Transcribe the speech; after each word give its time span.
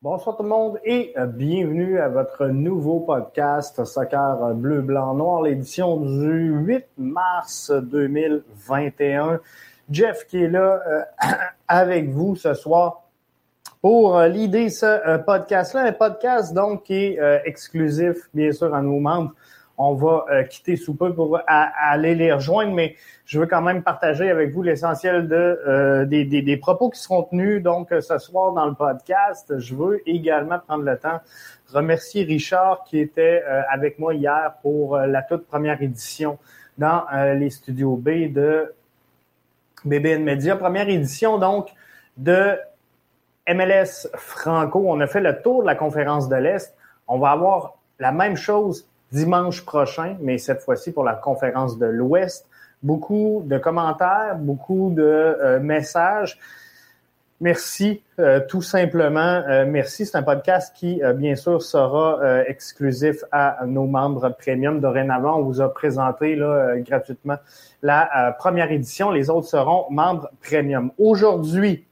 Bonsoir 0.00 0.36
tout 0.36 0.44
le 0.44 0.48
monde 0.48 0.78
et 0.84 1.12
euh, 1.18 1.26
bienvenue 1.26 1.98
à 1.98 2.08
votre 2.08 2.46
nouveau 2.46 3.00
podcast 3.00 3.84
Soccer 3.84 4.54
Bleu, 4.54 4.80
Blanc, 4.80 5.14
Noir, 5.14 5.42
l'édition 5.42 5.96
du 5.96 6.50
8 6.50 6.84
mars 6.98 7.72
2021. 7.72 9.40
Jeff 9.90 10.24
qui 10.28 10.44
est 10.44 10.48
là 10.48 10.80
euh, 10.86 11.02
avec 11.66 12.10
vous 12.10 12.36
ce 12.36 12.54
soir 12.54 13.08
pour 13.82 14.16
euh, 14.16 14.28
l'idée 14.28 14.68
ce 14.68 15.16
podcast-là, 15.24 15.80
un 15.86 15.92
podcast 15.92 16.54
donc 16.54 16.84
qui 16.84 16.94
est 16.94 17.42
exclusif 17.44 18.30
bien 18.32 18.52
sûr 18.52 18.72
à 18.72 18.80
nos 18.80 19.00
membres 19.00 19.34
on 19.78 19.94
va 19.94 20.24
euh, 20.30 20.42
quitter 20.42 20.76
sous 20.76 20.94
peu 20.94 21.14
pour 21.14 21.40
aller 21.46 22.16
les 22.16 22.32
rejoindre, 22.32 22.74
mais 22.74 22.96
je 23.24 23.38
veux 23.38 23.46
quand 23.46 23.62
même 23.62 23.82
partager 23.82 24.28
avec 24.28 24.52
vous 24.52 24.62
l'essentiel 24.62 25.28
de 25.28 25.36
euh, 25.36 26.04
des, 26.04 26.56
propos 26.56 26.90
qui 26.90 27.00
seront 27.00 27.22
tenus 27.22 27.62
donc 27.62 27.94
ce 28.00 28.18
soir 28.18 28.52
dans 28.52 28.66
le 28.66 28.74
podcast. 28.74 29.58
Je 29.58 29.76
veux 29.76 30.02
également 30.08 30.58
prendre 30.58 30.82
le 30.82 30.98
temps 30.98 31.20
remercier 31.72 32.24
Richard 32.24 32.82
qui 32.84 32.98
était 32.98 33.44
euh, 33.46 33.62
avec 33.70 34.00
moi 34.00 34.14
hier 34.14 34.54
pour 34.62 34.98
la 34.98 35.22
toute 35.22 35.46
première 35.46 35.80
édition 35.80 36.38
dans 36.76 37.04
les 37.34 37.50
studios 37.50 37.96
B 37.96 38.32
de 38.32 38.72
BBN 39.84 40.22
Media. 40.22 40.56
Première 40.56 40.88
édition 40.88 41.38
donc 41.38 41.70
de 42.16 42.56
MLS 43.48 44.08
Franco. 44.14 44.84
On 44.86 45.00
a 45.00 45.06
fait 45.06 45.20
le 45.20 45.40
tour 45.42 45.62
de 45.62 45.66
la 45.66 45.74
conférence 45.74 46.28
de 46.28 46.36
l'Est. 46.36 46.74
On 47.06 47.18
va 47.18 47.30
avoir 47.30 47.78
la 47.98 48.12
même 48.12 48.36
chose 48.36 48.87
dimanche 49.12 49.64
prochain, 49.64 50.16
mais 50.20 50.38
cette 50.38 50.60
fois-ci 50.60 50.92
pour 50.92 51.04
la 51.04 51.14
conférence 51.14 51.78
de 51.78 51.86
l'Ouest. 51.86 52.46
Beaucoup 52.82 53.42
de 53.44 53.58
commentaires, 53.58 54.36
beaucoup 54.38 54.92
de 54.94 55.02
euh, 55.02 55.60
messages. 55.60 56.38
Merci, 57.40 58.02
euh, 58.18 58.40
tout 58.48 58.62
simplement. 58.62 59.42
Euh, 59.48 59.64
merci. 59.66 60.06
C'est 60.06 60.16
un 60.16 60.22
podcast 60.22 60.74
qui, 60.76 61.00
bien 61.14 61.36
sûr, 61.36 61.62
sera 61.62 62.44
exclusif 62.46 63.24
à 63.32 63.64
nos 63.66 63.86
membres 63.86 64.36
premium. 64.38 64.80
Dorénavant, 64.80 65.38
on 65.38 65.42
vous 65.42 65.60
a 65.60 65.72
présenté 65.72 66.36
là, 66.36 66.76
gratuitement 66.78 67.36
la 67.82 68.34
première 68.38 68.70
édition. 68.72 69.10
Les 69.10 69.30
autres 69.30 69.48
seront 69.48 69.86
membres 69.90 70.30
premium. 70.42 70.90
Aujourd'hui, 70.98 71.84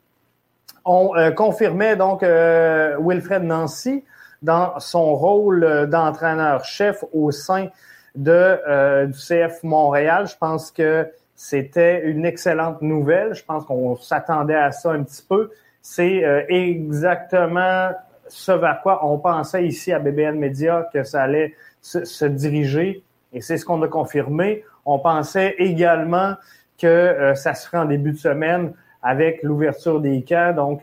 on 0.85 1.11
confirmait 1.37 1.97
donc 1.97 2.23
Wilfred 2.23 3.43
Nancy 3.43 4.05
dans 4.43 4.79
son 4.81 5.15
rôle 5.15 5.89
d'entraîneur-chef 5.89 7.05
au 7.13 7.31
sein 7.31 7.69
de, 8.17 8.31
euh, 8.69 9.07
du 9.07 9.19
CF 9.19 9.63
Montréal. 9.63 10.27
Je 10.27 10.37
pense 10.37 10.71
que 10.71 11.07
c'était 11.35 12.03
une 12.05 12.25
excellente 12.25 12.83
nouvelle. 12.83 13.35
Je 13.35 13.45
pense 13.45 13.65
qu'on 13.65 13.97
s'attendait 13.97 14.57
à 14.57 14.73
ça 14.73 14.93
un 14.93 15.03
petit 15.03 15.23
peu. 15.23 15.51
C'est 15.83 16.25
euh, 16.25 16.45
exactement 16.49 17.91
ce 18.29 18.53
vers 18.53 18.81
quoi 18.83 19.07
on 19.07 19.19
pensait 19.19 19.67
ici 19.67 19.93
à 19.93 19.99
BBN 20.01 20.37
Media 20.37 20.89
que 20.93 21.05
ça 21.05 21.23
allait 21.23 21.55
se, 21.81 22.25
diriger. 22.25 23.05
Et 23.33 23.41
c'est 23.41 23.59
ce 23.59 23.65
qu'on 23.65 23.81
a 23.83 23.89
confirmé. 23.89 24.65
On 24.85 24.99
pensait 24.99 25.55
également 25.59 26.35
que 26.79 26.87
euh, 26.87 27.35
ça 27.35 27.55
se 27.55 27.67
ferait 27.67 27.79
en 27.79 27.85
début 27.85 28.13
de 28.13 28.19
semaine 28.19 28.73
avec 29.03 29.43
l'ouverture 29.43 30.01
des 30.01 30.25
camps. 30.25 30.53
Donc, 30.55 30.83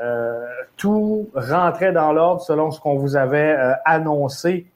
euh, 0.00 0.46
tout 0.76 1.28
rentrait 1.34 1.92
dans 1.92 2.12
l'ordre 2.12 2.40
selon 2.40 2.70
ce 2.70 2.80
qu'on 2.80 2.96
vous 2.96 3.16
avait 3.16 3.56
euh, 3.58 3.72
annoncé 3.84 4.66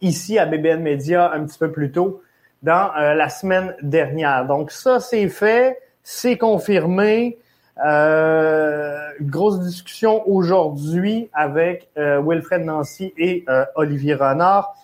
ici 0.00 0.38
à 0.38 0.46
BBN 0.46 0.82
Media 0.82 1.32
un 1.32 1.44
petit 1.44 1.58
peu 1.58 1.72
plus 1.72 1.90
tôt 1.90 2.22
dans 2.62 2.90
euh, 2.96 3.14
la 3.14 3.28
semaine 3.28 3.74
dernière. 3.82 4.46
Donc 4.46 4.70
ça, 4.70 5.00
c'est 5.00 5.28
fait, 5.28 5.80
c'est 6.02 6.36
confirmé. 6.36 7.38
grosse 9.20 9.60
discussion 9.60 10.28
aujourd'hui 10.28 11.28
avec 11.32 11.90
Wilfred 11.96 12.64
Nancy 12.64 13.12
et 13.16 13.44
Olivier 13.74 14.14
Renard. 14.14 14.76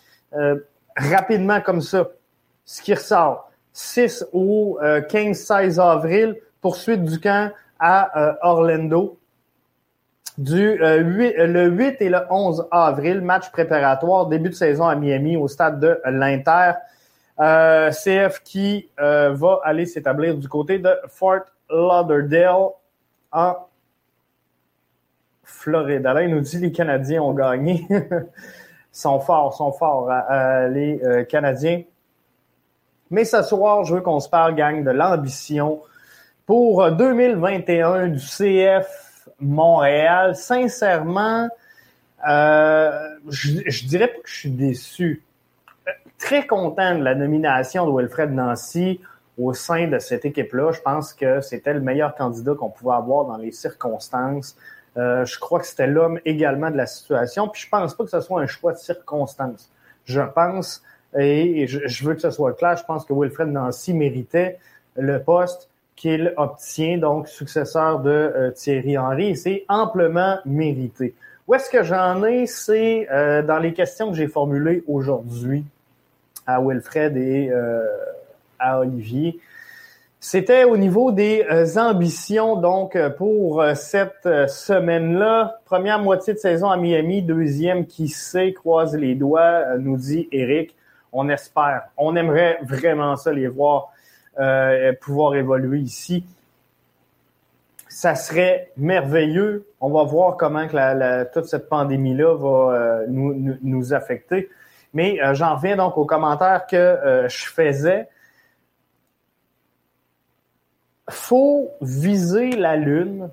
rapidement 0.97 1.61
comme 1.61 1.83
ça, 1.83 2.09
ce 2.65 2.83
qui 2.83 2.95
ressort, 2.95 3.51
6 3.73 4.27
au 4.33 4.81
15-16 4.83 5.81
avril, 5.81 6.37
poursuite 6.61 7.05
du 7.05 7.21
camp 7.21 7.53
à 7.81 8.21
euh, 8.21 8.35
Orlando. 8.43 9.19
Du 10.39 10.79
8, 10.79 10.81
euh, 10.81 11.47
le 11.47 11.67
8 11.69 11.97
et 12.01 12.09
le 12.09 12.21
11 12.31 12.69
avril, 12.71 13.21
match 13.21 13.51
préparatoire, 13.51 14.27
début 14.27 14.51
de 14.51 14.55
saison 14.55 14.87
à 14.87 14.95
Miami 14.95 15.37
au 15.37 15.49
stade 15.49 15.81
de 15.81 16.01
l'Inter. 16.07 16.73
Euh, 17.41 17.91
CF 17.91 18.43
qui 18.45 18.91
va 18.99 19.61
aller 19.65 19.87
s'établir 19.87 20.37
du 20.37 20.47
côté 20.47 20.79
de 20.79 20.91
Fort 21.09 21.47
Lauderdale 21.71 22.71
en 23.33 23.55
Floride. 25.43 26.07
Alors, 26.07 26.23
il 26.23 26.31
nous 26.31 26.41
dit 26.41 26.59
les 26.59 26.73
Canadiens 26.73 27.23
ont 27.23 27.33
gagné. 27.33 27.87
sont 28.93 29.21
forts, 29.21 29.55
sont 29.55 29.73
forts, 29.73 30.11
les 30.71 31.27
Canadiens. 31.29 31.83
Mais 33.11 33.25
ce 33.25 33.43
soir, 33.43 33.85
je 33.85 33.95
veux 33.95 34.01
qu'on 34.03 34.21
se 34.21 34.29
parle, 34.29 34.55
gang, 34.55 34.85
de 34.85 34.91
l'ambition 34.91 35.81
pour 36.45 36.91
2021 36.93 38.09
du 38.09 38.19
CF 38.19 39.10
Montréal, 39.41 40.37
sincèrement, 40.37 41.49
euh, 42.29 43.17
je, 43.29 43.87
dirais 43.87 44.09
pas 44.09 44.21
que 44.21 44.29
je 44.29 44.37
suis 44.37 44.51
déçu. 44.51 45.23
Très 46.19 46.47
content 46.47 46.99
de 46.99 47.03
la 47.03 47.15
nomination 47.15 47.87
de 47.87 47.97
Wilfred 47.97 48.31
Nancy 48.31 49.01
au 49.39 49.55
sein 49.55 49.89
de 49.89 49.99
cette 49.99 50.25
équipe-là. 50.25 50.73
Je 50.73 50.81
pense 50.81 51.15
que 51.15 51.41
c'était 51.41 51.73
le 51.73 51.81
meilleur 51.81 52.15
candidat 52.15 52.55
qu'on 52.55 52.69
pouvait 52.69 52.95
avoir 52.95 53.25
dans 53.25 53.39
les 53.39 53.53
circonstances. 53.53 54.57
Euh, 54.97 55.25
je 55.25 55.39
crois 55.39 55.61
que 55.61 55.67
c'était 55.67 55.87
l'homme 55.87 56.21
également 56.27 56.71
de 56.71 56.77
la 56.77 56.87
situation. 56.87 57.49
Puis 57.49 57.63
je 57.63 57.69
pense 57.71 57.95
pas 57.95 58.05
que 58.05 58.11
ce 58.11 58.21
soit 58.21 58.43
un 58.43 58.47
choix 58.47 58.73
de 58.73 58.79
circonstances. 58.79 59.71
Je 60.05 60.21
pense, 60.21 60.83
et 61.17 61.67
je, 61.67 61.87
je 61.87 62.05
veux 62.05 62.15
que 62.15 62.21
ce 62.21 62.31
soit 62.31 62.53
clair, 62.53 62.77
je 62.77 62.85
pense 62.85 63.07
que 63.07 63.15
Wilfred 63.15 63.49
Nancy 63.49 63.95
méritait 63.95 64.59
le 64.97 65.23
poste 65.23 65.70
qu'il 66.01 66.33
obtient, 66.39 66.97
donc 66.97 67.29
successeur 67.29 68.01
de 68.01 68.11
euh, 68.11 68.51
Thierry 68.53 68.97
Henry, 68.97 69.37
c'est 69.37 69.67
amplement 69.69 70.39
mérité. 70.47 71.15
Où 71.47 71.55
est-ce 71.55 71.69
que 71.69 71.83
j'en 71.83 72.25
ai? 72.25 72.47
C'est 72.47 73.07
euh, 73.11 73.43
dans 73.43 73.59
les 73.59 73.75
questions 73.75 74.11
que 74.11 74.17
j'ai 74.17 74.27
formulées 74.27 74.83
aujourd'hui 74.89 75.63
à 76.47 76.59
Wilfred 76.59 77.19
et 77.19 77.51
euh, 77.51 77.85
à 78.59 78.81
Olivier. 78.81 79.39
C'était 80.19 80.65
au 80.65 80.79
niveau 80.79 81.13
des 81.13 81.45
ambitions, 81.77 82.57
donc, 82.57 82.99
pour 83.17 83.65
cette 83.75 84.29
semaine-là. 84.49 85.61
Première 85.65 85.99
moitié 85.99 86.35
de 86.35 86.39
saison 86.39 86.69
à 86.71 86.77
Miami, 86.77 87.23
deuxième 87.23 87.87
qui 87.87 88.09
sait, 88.09 88.53
croise 88.53 88.95
les 88.95 89.15
doigts, 89.15 89.79
nous 89.79 89.97
dit 89.97 90.29
Eric. 90.31 90.75
On 91.11 91.31
espère. 91.31 91.85
On 91.97 92.17
aimerait 92.17 92.59
vraiment 92.63 93.17
ça 93.17 93.33
les 93.33 93.49
voir 93.49 93.93
pouvoir 95.01 95.35
évoluer 95.35 95.81
ici. 95.81 96.25
Ça 97.89 98.15
serait 98.15 98.71
merveilleux. 98.77 99.67
On 99.81 99.91
va 99.91 100.05
voir 100.05 100.37
comment 100.37 100.67
que 100.69 101.33
toute 101.33 101.47
cette 101.47 101.69
pandémie-là 101.69 102.37
va 102.37 102.49
euh, 102.49 103.07
nous, 103.09 103.59
nous, 103.61 103.93
affecter. 103.93 104.49
Mais 104.95 105.21
euh, 105.21 105.35
j'en 105.35 105.57
reviens 105.57 105.77
donc 105.77 105.99
aux 105.99 106.05
commentaires 106.05 106.67
que 106.67 107.27
je 107.29 107.47
faisais. 107.47 108.09
Faut 111.09 111.71
viser 111.81 112.53
la 112.53 112.77
Lune 112.77 113.29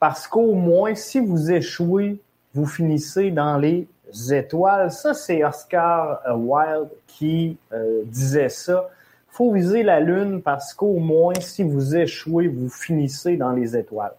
parce 0.00 0.26
qu'au 0.26 0.54
moins, 0.54 0.96
si 0.96 1.20
vous 1.20 1.52
échouez, 1.52 2.18
vous 2.54 2.66
finissez 2.66 3.30
dans 3.30 3.56
les 3.56 3.86
étoiles. 4.30 4.90
Ça, 4.90 5.14
c'est 5.14 5.44
Oscar 5.44 6.20
Wilde 6.36 6.88
qui 7.06 7.56
disait 8.06 8.48
ça 8.48 8.90
faut 9.32 9.50
viser 9.50 9.82
la 9.82 9.98
Lune 9.98 10.42
parce 10.42 10.74
qu'au 10.74 10.98
moins, 10.98 11.34
si 11.40 11.62
vous 11.62 11.96
échouez, 11.96 12.48
vous 12.48 12.68
finissez 12.68 13.38
dans 13.38 13.52
les 13.52 13.74
étoiles. 13.74 14.12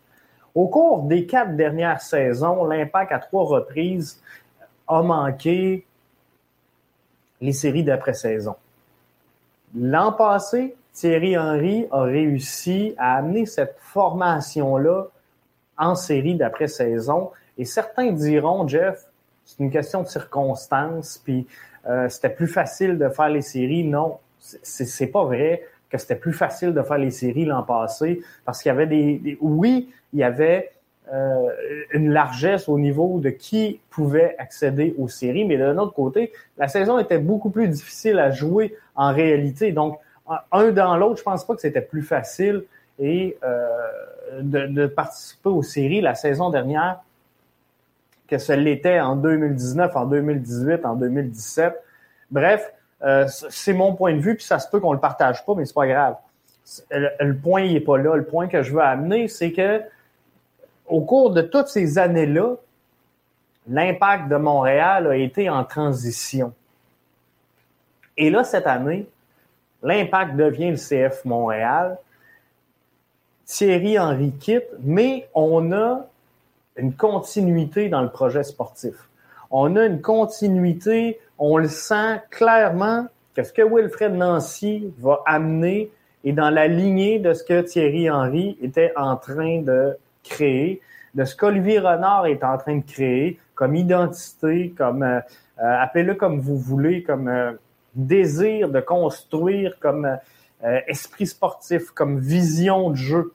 Au 0.55 0.67
cours 0.67 1.03
des 1.03 1.27
quatre 1.27 1.55
dernières 1.55 2.01
saisons, 2.01 2.65
l'Impact 2.65 3.11
à 3.11 3.19
trois 3.19 3.43
reprises 3.45 4.19
a 4.87 5.03
manqué 5.03 5.85
les 7.41 7.53
séries 7.53 7.83
d'après-saison. 7.83 8.55
L'an 9.75 10.13
passé, 10.13 10.75
Thierry 10.93 11.37
Henry 11.37 11.87
a 11.91 12.01
réussi 12.01 12.95
à 12.97 13.17
amener 13.17 13.45
cette 13.45 13.75
formation-là 13.79 15.05
en 15.77 15.93
série 15.93 16.35
d'après-saison. 16.35 17.31
Et 17.59 17.65
certains 17.65 18.11
diront, 18.11 18.67
Jeff, 18.67 19.05
c'est 19.45 19.59
une 19.59 19.71
question 19.71 20.01
de 20.01 20.07
circonstances, 20.07 21.21
puis 21.23 21.45
euh, 21.87 22.09
c'était 22.09 22.29
plus 22.29 22.47
facile 22.47 22.97
de 22.97 23.09
faire 23.09 23.29
les 23.29 23.41
séries. 23.41 23.83
Non, 23.83 24.17
c'est 24.43 25.07
pas 25.07 25.23
vrai 25.23 25.63
que 25.89 25.97
c'était 25.97 26.15
plus 26.15 26.33
facile 26.33 26.73
de 26.73 26.81
faire 26.81 26.97
les 26.97 27.11
séries 27.11 27.45
l'an 27.45 27.63
passé 27.63 28.21
parce 28.45 28.61
qu'il 28.61 28.69
y 28.69 28.71
avait 28.71 28.87
des, 28.87 29.37
oui, 29.41 29.89
il 30.11 30.19
y 30.19 30.23
avait 30.23 30.71
euh, 31.11 31.49
une 31.91 32.11
largesse 32.11 32.67
au 32.67 32.79
niveau 32.79 33.19
de 33.19 33.29
qui 33.29 33.79
pouvait 33.89 34.35
accéder 34.39 34.95
aux 34.97 35.07
séries, 35.07 35.45
mais 35.45 35.57
d'un 35.57 35.77
autre 35.77 35.93
côté, 35.93 36.31
la 36.57 36.67
saison 36.67 36.97
était 36.97 37.19
beaucoup 37.19 37.49
plus 37.49 37.67
difficile 37.67 38.19
à 38.19 38.31
jouer 38.31 38.75
en 38.95 39.13
réalité. 39.13 39.71
Donc, 39.71 39.99
un 40.51 40.71
dans 40.71 40.97
l'autre, 40.97 41.17
je 41.17 41.23
pense 41.23 41.45
pas 41.45 41.55
que 41.55 41.61
c'était 41.61 41.81
plus 41.81 42.01
facile 42.01 42.63
et 42.99 43.37
euh, 43.43 43.67
de, 44.41 44.67
de, 44.67 44.87
participer 44.87 45.49
aux 45.49 45.63
séries 45.63 46.01
la 46.01 46.15
saison 46.15 46.49
dernière. 46.49 47.01
que 48.27 48.37
ce 48.37 48.53
l'était 48.53 48.99
en 48.99 49.15
2019, 49.15 49.95
en 49.95 50.05
2018, 50.05 50.85
en 50.85 50.95
2017. 50.95 51.73
Bref, 52.31 52.73
euh, 53.03 53.27
c'est 53.27 53.73
mon 53.73 53.93
point 53.93 54.13
de 54.13 54.19
vue, 54.19 54.35
puis 54.35 54.45
ça 54.45 54.59
se 54.59 54.69
peut 54.69 54.79
qu'on 54.79 54.93
le 54.93 54.99
partage 54.99 55.45
pas, 55.45 55.55
mais 55.55 55.65
c'est 55.65 55.73
pas 55.73 55.87
grave. 55.87 56.15
Le, 56.91 57.33
point 57.33 57.61
il 57.61 57.83
pas 57.83 57.97
là. 57.97 58.15
Le 58.15 58.23
point 58.23 58.47
que 58.47 58.63
je 58.63 58.71
veux 58.71 58.81
amener, 58.81 59.27
c'est 59.27 59.51
que 59.51 59.81
au 60.87 61.01
cours 61.01 61.31
de 61.31 61.41
toutes 61.41 61.67
ces 61.67 61.97
années-là, 61.97 62.55
l'impact 63.67 64.29
de 64.29 64.37
Montréal 64.37 65.07
a 65.07 65.15
été 65.15 65.49
en 65.49 65.63
transition. 65.65 66.53
Et 68.15 68.29
là, 68.29 68.43
cette 68.43 68.67
année, 68.67 69.07
l'impact 69.81 70.35
devient 70.35 70.71
le 70.71 70.77
CF 70.77 71.25
Montréal. 71.25 71.97
Thierry 73.45 73.99
Henry 73.99 74.31
quitte, 74.39 74.67
mais 74.79 75.27
on 75.33 75.71
a 75.73 76.05
une 76.77 76.93
continuité 76.93 77.89
dans 77.89 78.01
le 78.01 78.09
projet 78.09 78.43
sportif. 78.43 79.09
On 79.51 79.75
a 79.75 79.85
une 79.85 80.01
continuité, 80.01 81.19
on 81.45 81.57
le 81.57 81.67
sent 81.67 82.21
clairement 82.29 83.05
que 83.35 83.43
ce 83.43 83.51
que 83.51 83.61
Wilfred 83.61 84.13
Nancy 84.13 84.93
va 84.99 85.21
amener 85.25 85.91
est 86.23 86.31
dans 86.31 86.49
la 86.49 86.67
lignée 86.67 87.19
de 87.19 87.33
ce 87.33 87.43
que 87.43 87.59
Thierry 87.59 88.09
Henry 88.09 88.57
était 88.61 88.93
en 88.95 89.17
train 89.17 89.61
de 89.61 89.97
créer, 90.23 90.79
de 91.15 91.25
ce 91.25 91.35
qu'Olivier 91.35 91.79
Renard 91.79 92.27
est 92.27 92.45
en 92.45 92.57
train 92.57 92.77
de 92.77 92.85
créer 92.85 93.41
comme 93.55 93.75
identité, 93.75 94.73
comme 94.77 95.03
euh, 95.03 95.19
euh, 95.59 95.81
appelez-le 95.81 96.15
comme 96.15 96.39
vous 96.39 96.57
voulez, 96.57 97.03
comme 97.03 97.27
euh, 97.27 97.51
désir 97.93 98.69
de 98.69 98.79
construire, 98.79 99.77
comme 99.79 100.17
esprit 100.87 101.27
sportif, 101.27 101.91
comme 101.91 102.19
vision 102.19 102.89
de 102.91 102.95
jeu. 102.95 103.33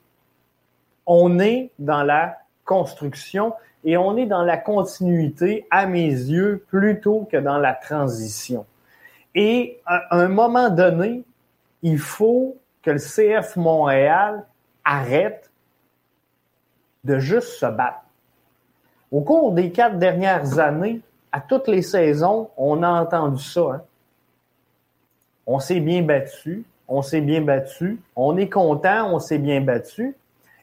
On 1.04 1.38
est 1.38 1.70
dans 1.78 2.02
la 2.02 2.38
construction 2.64 3.52
et 3.84 3.96
on 3.96 4.16
est 4.16 4.26
dans 4.26 4.42
la 4.42 4.56
continuité, 4.56 5.66
à 5.70 5.86
mes 5.86 6.08
yeux, 6.08 6.64
plutôt 6.68 7.28
que 7.30 7.36
dans 7.36 7.58
la 7.58 7.74
transition. 7.74 8.66
Et 9.34 9.80
à 9.86 10.16
un 10.16 10.28
moment 10.28 10.70
donné, 10.70 11.22
il 11.82 11.98
faut 11.98 12.56
que 12.82 12.90
le 12.90 12.98
CF 12.98 13.56
Montréal 13.56 14.44
arrête 14.84 15.50
de 17.04 17.18
juste 17.18 17.48
se 17.48 17.66
battre. 17.66 18.02
Au 19.10 19.20
cours 19.20 19.52
des 19.52 19.70
quatre 19.70 19.98
dernières 19.98 20.58
années, 20.58 21.00
à 21.32 21.40
toutes 21.40 21.68
les 21.68 21.82
saisons, 21.82 22.50
on 22.56 22.82
a 22.82 22.88
entendu 22.88 23.42
ça. 23.42 23.60
Hein. 23.60 23.82
On 25.46 25.60
s'est 25.60 25.80
bien 25.80 26.02
battu, 26.02 26.64
on 26.88 27.00
s'est 27.00 27.20
bien 27.20 27.40
battu, 27.40 28.00
on 28.16 28.36
est 28.36 28.48
content, 28.48 29.14
on 29.14 29.18
s'est 29.18 29.38
bien 29.38 29.60
battu. 29.60 30.14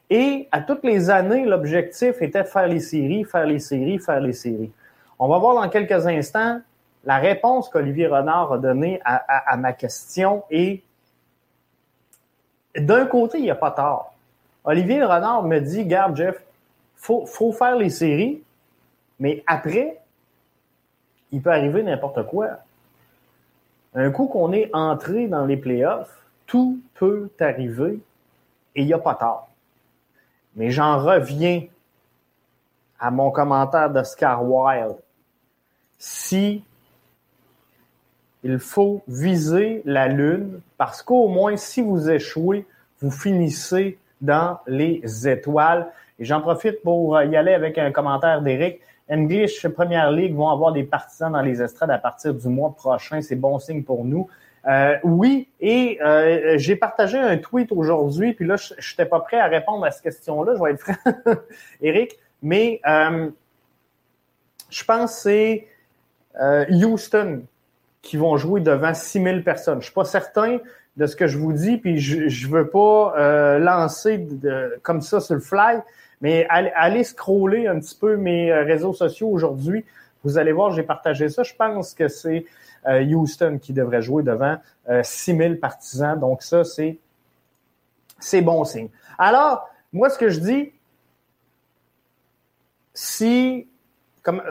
Et 0.08 0.48
à 0.52 0.60
toutes 0.60 0.84
les 0.84 1.10
années, 1.10 1.44
l'objectif 1.44 2.22
était 2.22 2.42
de 2.42 2.48
faire 2.48 2.68
les 2.68 2.80
séries, 2.80 3.24
faire 3.24 3.46
les 3.46 3.58
séries, 3.58 3.98
faire 3.98 4.20
les 4.20 4.32
séries. 4.32 4.70
On 5.18 5.28
va 5.28 5.38
voir 5.38 5.54
dans 5.54 5.68
quelques 5.68 6.06
instants 6.06 6.60
la 7.04 7.18
réponse 7.18 7.68
qu'Olivier 7.68 8.06
Renard 8.06 8.52
a 8.52 8.58
donnée 8.58 9.00
à, 9.04 9.56
ma 9.56 9.72
question 9.72 10.44
et 10.50 10.82
d'un 12.76 13.06
côté, 13.06 13.38
il 13.38 13.44
n'y 13.44 13.50
a 13.50 13.56
pas 13.56 13.70
tort. 13.70 14.12
Olivier 14.64 15.02
Renard 15.02 15.44
me 15.44 15.60
dit, 15.60 15.86
garde 15.86 16.16
Jeff, 16.16 16.36
faut, 16.96 17.24
faut 17.24 17.52
faire 17.52 17.76
les 17.76 17.90
séries, 17.90 18.42
mais 19.18 19.42
après, 19.46 19.98
il 21.32 21.40
peut 21.40 21.50
arriver 21.50 21.82
n'importe 21.82 22.26
quoi. 22.26 22.58
Un 23.94 24.10
coup 24.10 24.26
qu'on 24.26 24.52
est 24.52 24.68
entré 24.74 25.26
dans 25.26 25.46
les 25.46 25.56
playoffs, 25.56 26.12
tout 26.46 26.80
peut 26.94 27.30
arriver 27.40 28.00
et 28.74 28.82
il 28.82 28.86
n'y 28.86 28.92
a 28.92 28.98
pas 28.98 29.14
tort. 29.14 29.48
Mais 30.56 30.70
j'en 30.70 30.98
reviens 30.98 31.64
à 32.98 33.10
mon 33.10 33.30
commentaire 33.30 33.90
d'Oscar 33.90 34.42
Wilde. 34.42 34.96
Si 35.98 36.64
il 38.42 38.58
faut 38.58 39.02
viser 39.08 39.82
la 39.84 40.08
Lune, 40.08 40.60
parce 40.78 41.02
qu'au 41.02 41.28
moins, 41.28 41.56
si 41.56 41.82
vous 41.82 42.10
échouez, 42.10 42.66
vous 43.00 43.10
finissez 43.10 43.98
dans 44.20 44.58
les 44.66 45.28
étoiles. 45.28 45.90
Et 46.18 46.24
j'en 46.24 46.40
profite 46.40 46.82
pour 46.82 47.20
y 47.20 47.36
aller 47.36 47.52
avec 47.52 47.76
un 47.76 47.90
commentaire 47.90 48.40
d'Éric. 48.40 48.80
English 49.10 49.66
Première 49.68 50.10
Ligue 50.10 50.34
vont 50.34 50.48
avoir 50.48 50.72
des 50.72 50.84
partisans 50.84 51.32
dans 51.32 51.42
les 51.42 51.62
estrades 51.62 51.90
à 51.90 51.98
partir 51.98 52.34
du 52.34 52.48
mois 52.48 52.74
prochain. 52.74 53.20
C'est 53.20 53.36
bon 53.36 53.58
signe 53.58 53.82
pour 53.82 54.04
nous. 54.04 54.28
Euh, 54.66 54.96
oui, 55.04 55.48
et 55.60 55.98
euh, 56.02 56.54
j'ai 56.58 56.74
partagé 56.74 57.18
un 57.18 57.36
tweet 57.38 57.70
aujourd'hui, 57.70 58.32
puis 58.34 58.46
là, 58.46 58.56
je 58.56 58.74
n'étais 58.74 59.06
pas 59.06 59.20
prêt 59.20 59.38
à 59.38 59.46
répondre 59.46 59.84
à 59.84 59.92
cette 59.92 60.02
question-là, 60.02 60.54
je 60.56 60.62
vais 60.62 60.72
être 60.72 60.80
franc, 60.80 61.34
Eric, 61.80 62.18
mais 62.42 62.80
euh, 62.86 63.30
je 64.68 64.84
pense 64.84 65.14
que 65.14 65.20
c'est 65.20 65.68
Houston 66.68 67.42
qui 68.02 68.16
vont 68.16 68.36
jouer 68.36 68.60
devant 68.60 68.92
6000 68.92 69.44
personnes. 69.44 69.80
Je 69.80 69.86
suis 69.86 69.94
pas 69.94 70.04
certain 70.04 70.58
de 70.96 71.06
ce 71.06 71.14
que 71.14 71.28
je 71.28 71.38
vous 71.38 71.52
dis, 71.52 71.76
puis 71.78 71.98
je 71.98 72.46
ne 72.46 72.52
veux 72.52 72.68
pas 72.68 73.58
lancer 73.58 74.26
comme 74.82 75.00
ça 75.00 75.20
sur 75.20 75.34
le 75.34 75.40
fly, 75.40 75.80
mais 76.20 76.46
allez 76.50 77.04
scroller 77.04 77.68
un 77.68 77.78
petit 77.78 77.96
peu 77.98 78.16
mes 78.16 78.52
réseaux 78.52 78.92
sociaux 78.92 79.28
aujourd'hui. 79.28 79.84
Vous 80.26 80.38
allez 80.38 80.50
voir, 80.50 80.72
j'ai 80.72 80.82
partagé 80.82 81.28
ça. 81.28 81.44
Je 81.44 81.54
pense 81.54 81.94
que 81.94 82.08
c'est 82.08 82.46
euh, 82.88 83.04
Houston 83.04 83.60
qui 83.62 83.72
devrait 83.72 84.02
jouer 84.02 84.24
devant 84.24 84.56
6000 85.00 85.52
euh, 85.52 85.60
partisans. 85.60 86.18
Donc 86.18 86.42
ça, 86.42 86.64
c'est 86.64 86.98
c'est 88.18 88.40
bon 88.40 88.64
signe. 88.64 88.88
Alors, 89.18 89.68
moi, 89.92 90.10
ce 90.10 90.18
que 90.18 90.28
je 90.28 90.40
dis, 90.40 90.72
si 92.92 93.68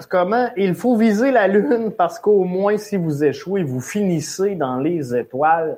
comment 0.10 0.48
il 0.56 0.76
faut 0.76 0.96
viser 0.96 1.32
la 1.32 1.50
lune 1.50 1.92
parce 1.92 2.20
qu'au 2.20 2.46
moins 2.46 2.78
si 2.78 2.96
vous 2.96 3.26
échouez, 3.26 3.64
vous 3.64 3.82
finissez 3.82 4.56
dans 4.56 4.78
les 4.78 5.14
étoiles 5.14 5.78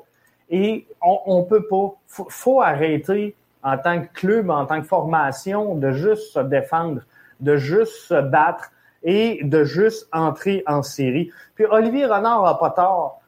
et 0.51 0.85
on, 1.01 1.39
ne 1.39 1.43
peut 1.43 1.65
pas. 1.67 1.95
Faut, 2.05 2.27
faut 2.29 2.61
arrêter 2.61 3.35
en 3.63 3.79
tant 3.79 3.99
que 3.99 4.13
club, 4.13 4.51
en 4.51 4.67
tant 4.67 4.79
que 4.79 4.85
formation, 4.85 5.73
de 5.73 5.89
juste 5.89 6.33
se 6.33 6.39
défendre, 6.39 7.01
de 7.39 7.55
juste 7.55 7.93
se 7.93 8.21
battre 8.21 8.71
et 9.03 9.43
de 9.43 9.63
juste 9.63 10.07
entrer 10.11 10.63
en 10.67 10.83
série. 10.83 11.31
Puis 11.55 11.65
Olivier 11.65 12.05
Renard 12.05 12.43
n'a 12.43 12.55
pas 12.55 12.71
tort 12.71 13.21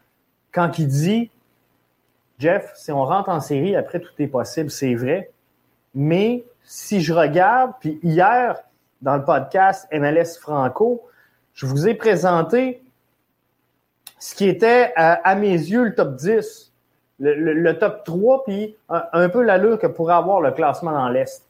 quand 0.52 0.80
il 0.80 0.88
dit 0.88 1.32
Jeff, 2.40 2.72
si 2.76 2.92
on 2.92 3.04
rentre 3.06 3.30
en 3.30 3.42
série, 3.42 3.76
après 3.76 4.00
tout 4.00 4.14
est 4.18 4.28
possible, 4.28 4.72
c'est 4.72 4.96
vrai. 4.96 5.30
Mais 5.94 6.46
si 6.64 7.02
je 7.02 7.14
regarde, 7.14 7.74
puis 7.80 8.00
hier, 8.02 8.58
dans 9.02 9.18
le 9.18 9.26
podcast 9.26 9.88
MLS 9.92 10.40
Franco, 10.40 11.04
je 11.54 11.66
vous 11.66 11.88
ai 11.88 11.94
présenté 11.94 12.82
ce 14.20 14.36
qui 14.36 14.48
était, 14.48 14.94
à, 14.96 15.36
mes 15.36 15.52
yeux, 15.52 15.84
le 15.84 15.96
top 15.96 16.16
10, 16.16 16.72
le, 17.20 17.72
top 17.74 18.04
3, 18.06 18.44
puis 18.46 18.76
un, 18.90 19.04
un 19.12 19.30
peu 19.30 19.42
l'allure 19.42 19.78
que 19.78 19.88
pourrait 19.88 20.16
avoir 20.16 20.40
le 20.42 20.52
classement 20.52 20.92
dans 20.92 21.10
l'Est. 21.10 21.46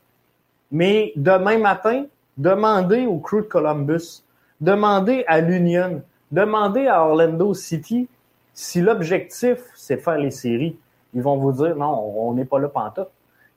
Mais 0.71 1.13
demain 1.15 1.59
matin, 1.59 2.05
demandez 2.39 3.05
au 3.05 3.19
crew 3.19 3.41
de 3.41 3.47
Columbus, 3.47 4.23
demandez 4.61 5.25
à 5.27 5.41
l'Union, 5.41 6.01
demandez 6.31 6.87
à 6.87 7.05
Orlando 7.05 7.53
City 7.53 8.07
si 8.53 8.81
l'objectif, 8.81 9.59
c'est 9.75 9.97
faire 9.97 10.17
les 10.17 10.31
séries. 10.31 10.77
Ils 11.13 11.21
vont 11.21 11.37
vous 11.37 11.51
dire, 11.51 11.75
non, 11.75 12.13
on 12.17 12.33
n'est 12.33 12.45
pas 12.45 12.59
là 12.59 12.69
pantoute. 12.69 13.09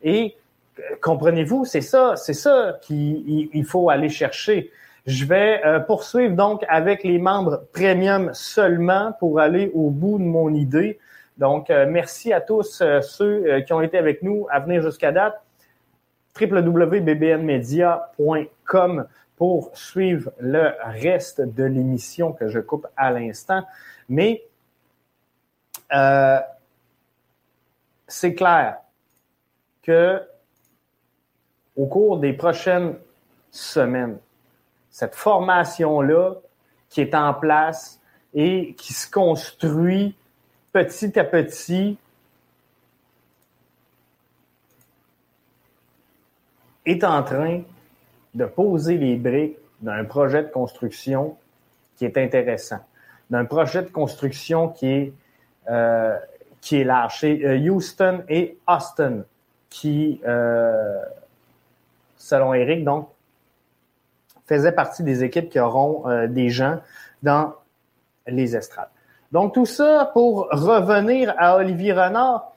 Et 0.03 0.35
euh, 0.79 0.83
comprenez-vous, 1.01 1.65
c'est 1.65 1.81
ça, 1.81 2.17
c'est 2.17 2.35
ça 2.35 2.79
qu'il 2.83 3.65
faut 3.67 3.89
aller 3.89 4.09
chercher. 4.09 4.71
Je 5.07 5.25
vais 5.25 5.65
euh, 5.65 5.79
poursuivre 5.81 6.35
donc 6.35 6.65
avec 6.69 7.05
les 7.05 7.19
membres 7.19 7.63
premium 7.73 8.31
seulement 8.33 9.13
pour 9.19 9.41
aller 9.41 9.71
au 9.75 9.91
bout 9.91 10.19
de 10.19 10.25
mon 10.25 10.55
idée. 10.55 10.99
Donc, 11.39 11.71
euh, 11.71 11.87
merci 11.89 12.33
à 12.33 12.41
tous 12.41 12.83
ceux 13.03 13.61
qui 13.67 13.73
ont 13.73 13.81
été 13.81 13.99
avec 13.99 14.23
nous 14.23 14.47
à 14.51 14.61
venir 14.61 14.83
jusqu'à 14.83 15.13
date 15.13 15.41
www.bbnmedia.com 16.41 18.47
pour 19.37 19.77
suivre 19.77 20.33
le 20.39 20.73
reste 20.85 21.41
de 21.41 21.65
l'émission 21.65 22.33
que 22.33 22.49
je 22.49 22.61
coupe 22.61 22.87
à 22.97 23.11
l'instant. 23.11 23.65
Mais 24.09 24.45
euh, 25.93 26.39
c'est 28.07 28.35
clair 28.35 28.79
que 29.83 30.23
au 31.77 31.87
cours 31.87 32.19
des 32.19 32.33
prochaines 32.35 32.97
semaines, 33.51 34.19
cette 34.91 35.15
formation-là 35.15 36.35
qui 36.89 37.01
est 37.01 37.15
en 37.15 37.33
place 37.35 38.01
et 38.35 38.75
qui 38.75 38.93
se 38.93 39.11
construit 39.11 40.15
petit 40.73 41.19
à 41.19 41.25
petit 41.25 41.99
est 46.85 47.05
en 47.05 47.23
train 47.23 47.63
de 48.35 48.45
poser 48.45 48.97
les 48.99 49.17
briques 49.17 49.59
d'un 49.81 50.05
projet 50.05 50.43
de 50.43 50.49
construction 50.49 51.37
qui 51.97 52.05
est 52.05 52.17
intéressant, 52.17 52.81
d'un 53.31 53.45
projet 53.45 53.83
de 53.83 53.89
construction 53.89 54.69
qui 54.69 54.87
est, 54.87 55.13
euh, 55.69 56.17
qui 56.61 56.77
est 56.77 56.87
euh, 56.89 57.71
Houston 57.71 58.23
et 58.29 58.59
Austin 58.67 59.25
qui, 59.69 60.21
euh, 60.27 61.03
selon 62.17 62.55
Eric, 62.55 62.85
donc, 62.85 63.09
faisait 64.47 64.73
partie 64.73 65.03
des 65.03 65.25
équipes 65.25 65.49
qui 65.49 65.59
auront 65.59 66.09
euh, 66.09 66.27
des 66.27 66.51
gens 66.51 66.81
dans 67.23 67.55
les 68.27 68.55
estrades. 68.57 68.91
Donc 69.33 69.55
tout 69.55 69.67
ça 69.67 70.11
pour 70.13 70.49
revenir 70.51 71.35
à 71.39 71.57
Olivier 71.57 71.93
Renard, 71.93 72.53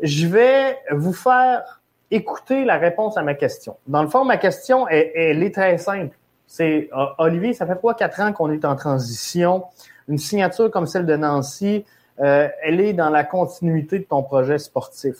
je 0.00 0.26
vais 0.26 0.78
vous 0.92 1.12
faire 1.12 1.75
écouter 2.10 2.64
la 2.64 2.78
réponse 2.78 3.16
à 3.16 3.22
ma 3.22 3.34
question. 3.34 3.76
Dans 3.86 4.02
le 4.02 4.08
fond, 4.08 4.24
ma 4.24 4.36
question, 4.36 4.86
elle, 4.88 5.42
est 5.42 5.54
très 5.54 5.78
simple. 5.78 6.16
C'est 6.46 6.88
euh, 6.96 7.06
Olivier, 7.18 7.52
ça 7.52 7.66
fait 7.66 7.78
quoi 7.80 7.94
quatre 7.94 8.20
ans 8.20 8.32
qu'on 8.32 8.50
est 8.52 8.64
en 8.64 8.76
transition? 8.76 9.64
Une 10.08 10.18
signature 10.18 10.70
comme 10.70 10.86
celle 10.86 11.06
de 11.06 11.16
Nancy, 11.16 11.84
euh, 12.20 12.48
elle 12.62 12.80
est 12.80 12.92
dans 12.92 13.10
la 13.10 13.24
continuité 13.24 13.98
de 13.98 14.04
ton 14.04 14.22
projet 14.22 14.58
sportif. 14.58 15.16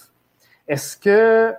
Est-ce 0.68 0.96
que 0.96 1.54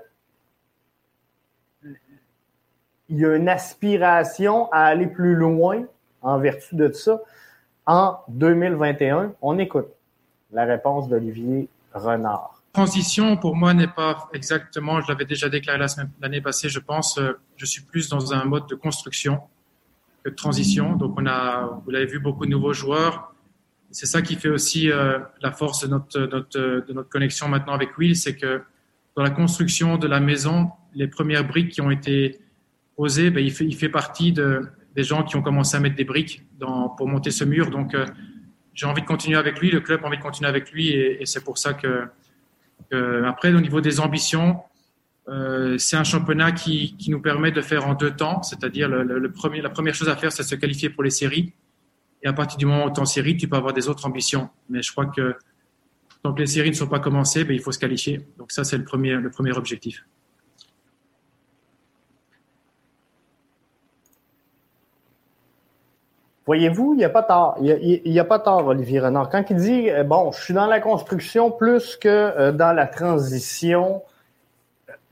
il 3.10 3.19
y 3.19 3.25
a 3.25 3.36
une 3.36 3.48
aspiration 3.48 4.69
à 4.72 4.84
aller 4.86 5.07
plus 5.07 5.36
loin 5.36 5.86
en 6.22 6.39
vertu 6.39 6.75
de 6.75 6.91
ça? 6.91 7.22
En 7.86 8.17
2021? 8.27 9.34
On 9.41 9.57
écoute 9.60 9.88
la 10.51 10.65
réponse 10.65 11.07
d'Olivier 11.07 11.69
Renard. 11.93 12.57
Transition, 12.77 13.38
pour 13.38 13.55
moi, 13.55 13.74
n'est 13.74 13.88
pas 13.88 14.29
exactement, 14.34 15.01
je 15.01 15.07
l'avais 15.07 15.25
déjà 15.25 15.50
déclaré 15.50 15.84
l'année 16.22 16.41
passée, 16.41 16.69
je 16.69 16.77
pense, 16.77 17.17
euh, 17.17 17.34
je 17.55 17.65
suis 17.65 17.81
plus 17.81 18.07
dans 18.07 18.36
un 18.36 18.46
mode 18.46 18.67
de 18.69 18.75
construction 18.75 19.39
que 20.24 20.29
de 20.29 20.36
transition. 20.36 20.96
Donc, 20.96 21.15
on 21.17 21.25
a, 21.25 21.81
vous 21.84 21.89
l'avez 21.89 22.05
vu, 22.05 22.19
beaucoup 22.19 22.46
de 22.46 22.51
nouveaux 22.51 22.74
joueurs. 22.74 23.34
C'est 23.89 24.05
ça 24.05 24.22
qui 24.22 24.36
fait 24.36 24.50
aussi 24.50 24.91
euh, 24.91 25.17
la 25.41 25.51
force 25.51 25.86
de 25.86 25.88
notre, 25.88 26.19
notre, 26.19 26.60
de 26.60 26.93
notre 26.93 27.10
connexion 27.10 27.48
maintenant 27.48 27.74
avec 27.74 27.98
Will, 27.98 28.15
c'est 28.15 28.36
que 28.36 28.62
dans 29.15 29.24
la 29.24 29.31
construction 29.31 29.98
de 29.98 30.07
la 30.07 30.19
maison, 30.19 30.69
les 30.93 31.07
premières 31.07 31.48
briques 31.48 31.69
qui 31.69 31.81
ont 31.81 31.89
été 31.89 32.38
posées, 32.96 33.31
ben, 33.31 33.43
il, 33.43 33.51
fait, 33.51 33.65
il 33.65 33.75
fait 33.75 33.89
partie 33.89 34.34
de, 34.34 34.67
des 34.96 35.03
gens 35.03 35.24
qui 35.24 35.36
ont 35.36 35.41
commencé 35.41 35.75
à 35.75 35.79
mettre 35.79 35.96
des 35.96 36.05
briques 36.05 36.43
pour 36.96 37.07
monter 37.07 37.31
ce 37.31 37.43
mur. 37.43 37.72
Donc, 37.72 37.96
euh, 37.96 38.05
j'ai 38.75 38.86
envie 38.86 39.01
de 39.01 39.07
continuer 39.07 39.39
avec 39.39 39.60
lui, 39.60 39.72
le 39.72 39.79
club 39.79 40.01
a 40.03 40.07
envie 40.07 40.17
de 40.17 40.22
continuer 40.22 40.48
avec 40.48 40.72
lui, 40.72 40.89
et, 40.89 41.25
c'est 41.25 41.43
pour 41.43 41.57
ça 41.57 41.74
que, 41.74 42.07
après, 42.91 43.53
au 43.53 43.60
niveau 43.60 43.81
des 43.81 44.00
ambitions, 44.00 44.62
euh, 45.29 45.77
c'est 45.77 45.98
un 45.98 46.05
championnat 46.05 46.53
qui, 46.53 46.96
qui, 46.98 47.12
nous 47.12 47.22
permet 47.22 47.51
de 47.51 47.62
faire 47.62 47.86
en 47.86 47.96
deux 47.96 48.12
temps, 48.12 48.43
c'est-à-dire 48.43 48.88
le, 48.88 49.31
premier, 49.31 49.62
la 49.62 49.69
première 49.69 49.93
chose 49.93 50.07
à 50.07 50.15
faire, 50.15 50.31
c'est 50.31 50.43
se 50.43 50.55
qualifier 50.55 50.89
pour 50.89 51.03
les 51.03 51.10
séries. 51.10 51.53
Et 52.24 52.27
à 52.27 52.34
partir 52.34 52.57
du 52.57 52.65
moment 52.65 52.86
où 52.86 52.89
tu 52.89 52.96
es 52.96 53.00
en 53.00 53.05
série, 53.05 53.36
tu 53.36 53.48
peux 53.48 53.57
avoir 53.57 53.74
des 53.74 53.89
autres 53.89 54.05
ambitions. 54.05 54.50
Mais 54.69 54.81
je 54.81 54.91
crois 54.91 55.05
que 55.07 55.36
tant 56.24 56.34
que 56.34 56.39
les 56.39 56.48
séries 56.48 56.69
ne 56.69 56.75
sont 56.75 56.88
pas 56.88 57.00
commencées, 57.00 57.43
ben, 57.43 57.53
il 57.53 57.62
faut 57.62 57.72
se 57.72 57.79
qualifier. 57.79 58.25
Donc 58.38 58.51
ça, 58.51 58.63
c'est 58.63 58.77
le 58.77 58.86
premier, 58.86 59.15
le 59.15 59.29
premier 59.29 59.51
objectif. 59.51 60.03
Voyez-vous, 66.48 66.94
il 66.94 66.98
n'y 66.98 67.04
a 67.04 67.10
pas 67.10 67.24
tard. 67.24 67.58
Il 67.62 68.01
n'y 68.06 68.20
a, 68.20 68.24
pas 68.24 68.39
tard, 68.39 68.66
Olivier 68.66 69.01
Renard. 69.01 69.30
Quand 69.30 69.44
il 69.50 69.58
dit, 69.58 69.92
euh, 69.92 70.04
bon, 70.04 70.32
je 70.32 70.42
suis 70.42 70.54
dans 70.54 70.66
la 70.66 70.80
construction 70.80 71.51
plus 71.51 71.98
que 71.98 72.08
euh, 72.08 72.51
dans 72.54 72.72
la 72.72 72.88
transition, 72.88 74.01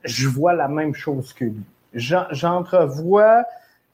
je 0.02 0.28
vois 0.28 0.54
la 0.54 0.66
même 0.66 0.94
chose 0.94 1.34
que 1.34 1.44
lui. 1.44 1.62
J'entrevois 1.92 3.44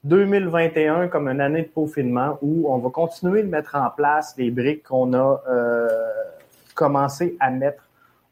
2021 0.05 1.09
comme 1.09 1.29
une 1.29 1.41
année 1.41 1.63
de 1.63 1.69
peaufinement 1.69 2.39
où 2.43 2.73
on 2.73 2.79
va 2.79 2.91
continuer 2.91 3.43
de 3.43 3.49
mettre 3.49 3.75
en 3.75 3.91
place 3.91 4.35
les 4.39 4.53
briques 4.53 4.85
qu'on 4.85 5.13
a 5.13 5.43
euh, 5.49 5.89
commencé 6.77 7.37
à 7.41 7.51
mettre 7.51 7.83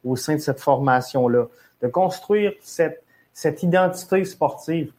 au 0.05 0.15
sein 0.15 0.35
de 0.35 0.41
cette 0.41 0.61
formation-là, 0.61 1.47
de 1.83 1.89
construire 1.89 2.53
cette, 2.61 3.03
cette 3.33 3.65
identité 3.65 4.25
sportive 4.25 4.93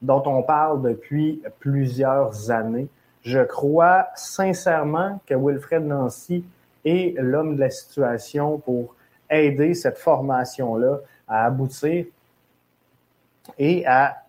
dont 0.00 0.22
on 0.24 0.42
parle 0.42 0.80
depuis 0.80 1.42
plusieurs 1.58 2.50
années. 2.50 2.88
Je 3.28 3.40
crois 3.40 4.08
sincèrement 4.14 5.20
que 5.26 5.34
Wilfred 5.34 5.84
Nancy 5.84 6.46
est 6.82 7.14
l'homme 7.20 7.56
de 7.56 7.60
la 7.60 7.68
situation 7.68 8.56
pour 8.56 8.94
aider 9.28 9.74
cette 9.74 9.98
formation-là 9.98 11.00
à 11.28 11.44
aboutir 11.44 12.06
et 13.58 13.86
à 13.86 14.24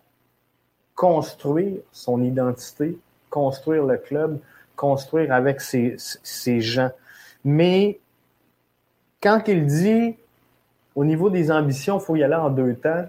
construire 0.94 1.78
son 1.92 2.22
identité, 2.22 2.98
construire 3.30 3.86
le 3.86 3.96
club, 3.96 4.38
construire 4.76 5.32
avec 5.32 5.62
ses, 5.62 5.96
gens. 6.60 6.90
Mais 7.42 7.98
quand 9.22 9.40
il 9.46 9.64
dit 9.64 10.14
au 10.94 11.06
niveau 11.06 11.30
des 11.30 11.50
ambitions, 11.50 11.98
il 11.98 12.04
faut 12.04 12.16
y 12.16 12.22
aller 12.22 12.34
en 12.34 12.50
deux 12.50 12.74
temps, 12.74 13.06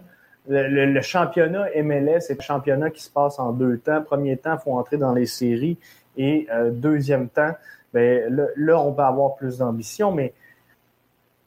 le, 0.48 1.02
championnat 1.02 1.68
MLS 1.84 2.30
est 2.30 2.40
un 2.40 2.44
championnat 2.44 2.90
qui 2.90 3.04
se 3.04 3.10
passe 3.10 3.40
en 3.40 3.52
deux 3.52 3.78
temps. 3.78 4.02
Premier 4.02 4.38
temps, 4.38 4.56
il 4.60 4.64
faut 4.64 4.78
entrer 4.78 4.98
dans 4.98 5.14
les 5.14 5.26
séries. 5.26 5.78
Et 6.18 6.48
euh, 6.52 6.72
deuxième 6.72 7.30
temps, 7.30 7.54
ben, 7.94 8.52
là, 8.56 8.80
on 8.80 8.94
peut 8.94 9.04
avoir 9.04 9.36
plus 9.36 9.60
d'ambition, 9.60 10.12
mais 10.12 10.34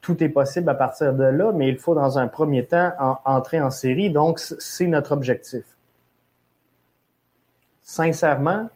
tout 0.01 0.23
est 0.23 0.29
possible 0.29 0.69
à 0.69 0.75
partir 0.75 1.13
de 1.15 1.25
là. 1.25 1.53
Mais 1.53 1.69
il 1.69 1.79
faut, 1.79 1.95
dans 1.95 2.19
un 2.19 2.29
premier 2.29 2.65
temps, 2.65 2.93
entrer 3.25 3.61
en 3.61 3.71
série. 3.71 4.11
Donc, 4.11 4.39
c'est 4.39 4.87
notre 4.87 5.13
objectif 5.13 5.65
sincèrement, 7.85 8.69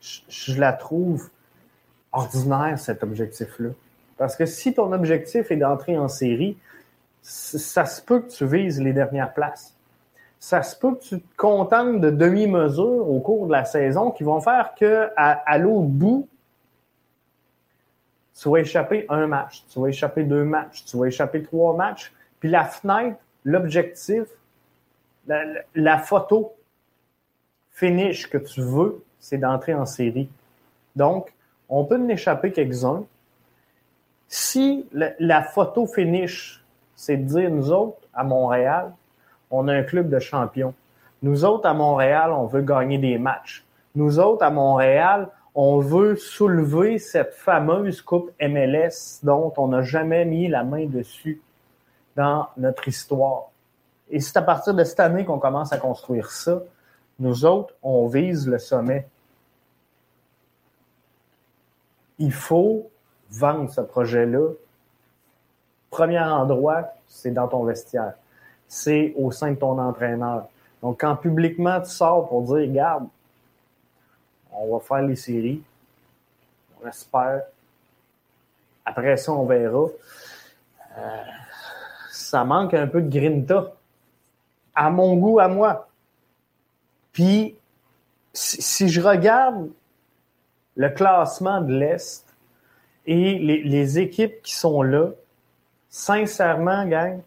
je, 0.00 0.60
la 0.60 0.72
trouve 0.72 1.30
ordinaire, 2.12 2.78
cet 2.78 3.02
objectif-là. 3.02 3.70
Parce 4.18 4.36
que 4.36 4.46
si 4.46 4.74
ton 4.74 4.92
objectif 4.92 5.50
est 5.50 5.56
d'entrer 5.56 5.98
en 5.98 6.08
série, 6.08 6.56
ça 7.22 7.86
se 7.86 8.02
peut 8.02 8.20
que 8.20 8.30
tu 8.30 8.46
vises 8.46 8.80
les 8.80 8.92
dernières 8.92 9.32
places. 9.32 9.74
Ça 10.38 10.62
se 10.62 10.76
peut 10.76 10.96
que 10.96 11.02
tu 11.02 11.20
te 11.20 11.36
contentes 11.36 12.00
de 12.00 12.10
demi-mesures 12.10 13.08
au 13.08 13.20
cours 13.20 13.46
de 13.46 13.52
la 13.52 13.64
saison 13.64 14.10
qui 14.10 14.24
vont 14.24 14.40
faire 14.40 14.74
que 14.78 15.08
à, 15.16 15.58
l'autre 15.58 15.86
bout, 15.86 16.28
tu 18.34 18.48
vas 18.48 18.58
échapper 18.58 19.06
un 19.08 19.28
match, 19.28 19.64
tu 19.68 19.78
vas 19.78 19.88
échapper 19.88 20.24
deux 20.24 20.42
matchs, 20.42 20.84
tu 20.84 20.96
vas 20.96 21.06
échapper 21.06 21.42
trois 21.44 21.76
matchs. 21.76 22.12
Puis 22.40 22.48
la 22.48 22.64
fenêtre, 22.64 23.18
l'objectif, 23.44 24.24
la 25.28 25.98
photo 25.98 26.54
finish 27.70 28.28
que 28.28 28.38
tu 28.38 28.62
veux, 28.62 29.04
c'est 29.20 29.38
d'entrer 29.38 29.74
en 29.74 29.86
série. 29.86 30.28
Donc, 30.96 31.32
on 31.68 31.84
peut 31.84 31.96
en 31.96 32.08
échapper 32.08 32.52
quelques-uns. 32.52 33.04
Si 34.28 34.86
la, 34.92 35.42
photo 35.42 35.86
finish, 35.86 36.61
c'est 37.02 37.16
de 37.16 37.24
dire, 37.24 37.50
nous 37.50 37.72
autres, 37.72 37.98
à 38.14 38.22
Montréal, 38.22 38.92
on 39.50 39.66
a 39.66 39.74
un 39.74 39.82
club 39.82 40.08
de 40.08 40.20
champions. 40.20 40.72
Nous 41.20 41.44
autres, 41.44 41.66
à 41.66 41.74
Montréal, 41.74 42.30
on 42.30 42.46
veut 42.46 42.62
gagner 42.62 42.96
des 42.96 43.18
matchs. 43.18 43.64
Nous 43.96 44.20
autres, 44.20 44.44
à 44.44 44.50
Montréal, 44.50 45.28
on 45.56 45.80
veut 45.80 46.14
soulever 46.14 46.98
cette 46.98 47.34
fameuse 47.34 48.02
Coupe 48.02 48.30
MLS 48.40 49.18
dont 49.24 49.52
on 49.56 49.66
n'a 49.66 49.82
jamais 49.82 50.24
mis 50.24 50.46
la 50.46 50.62
main 50.62 50.86
dessus 50.86 51.42
dans 52.14 52.46
notre 52.56 52.86
histoire. 52.86 53.50
Et 54.08 54.20
c'est 54.20 54.36
à 54.36 54.42
partir 54.42 54.72
de 54.72 54.84
cette 54.84 55.00
année 55.00 55.24
qu'on 55.24 55.40
commence 55.40 55.72
à 55.72 55.78
construire 55.78 56.30
ça. 56.30 56.62
Nous 57.18 57.44
autres, 57.44 57.74
on 57.82 58.06
vise 58.06 58.46
le 58.46 58.60
sommet. 58.60 59.08
Il 62.20 62.32
faut 62.32 62.88
vendre 63.28 63.68
ce 63.72 63.80
projet-là. 63.80 64.50
Premier 65.92 66.20
endroit, 66.20 66.94
c'est 67.06 67.32
dans 67.32 67.46
ton 67.48 67.64
vestiaire. 67.64 68.14
C'est 68.66 69.12
au 69.16 69.30
sein 69.30 69.50
de 69.50 69.56
ton 69.56 69.78
entraîneur. 69.78 70.48
Donc, 70.82 71.00
quand 71.00 71.16
publiquement 71.16 71.82
tu 71.82 71.90
sors 71.90 72.26
pour 72.30 72.42
dire, 72.44 72.66
regarde, 72.68 73.06
on 74.52 74.72
va 74.72 74.80
faire 74.80 75.02
les 75.02 75.16
séries, 75.16 75.62
on 76.82 76.88
espère. 76.88 77.42
Après 78.86 79.18
ça, 79.18 79.32
on 79.32 79.44
verra. 79.44 79.86
Euh, 80.96 81.22
ça 82.10 82.42
manque 82.42 82.72
un 82.72 82.86
peu 82.86 83.02
de 83.02 83.10
grinta. 83.10 83.72
À 84.74 84.88
mon 84.88 85.16
goût, 85.16 85.40
à 85.40 85.48
moi. 85.48 85.88
Puis, 87.12 87.54
si, 88.32 88.88
je 88.88 89.02
regarde 89.02 89.68
le 90.74 90.88
classement 90.88 91.60
de 91.60 91.74
l'Est 91.74 92.26
et 93.04 93.38
les, 93.38 93.98
équipes 93.98 94.40
qui 94.42 94.54
sont 94.54 94.80
là, 94.80 95.10
sincèrement, 95.92 96.86
gang, 96.86 97.20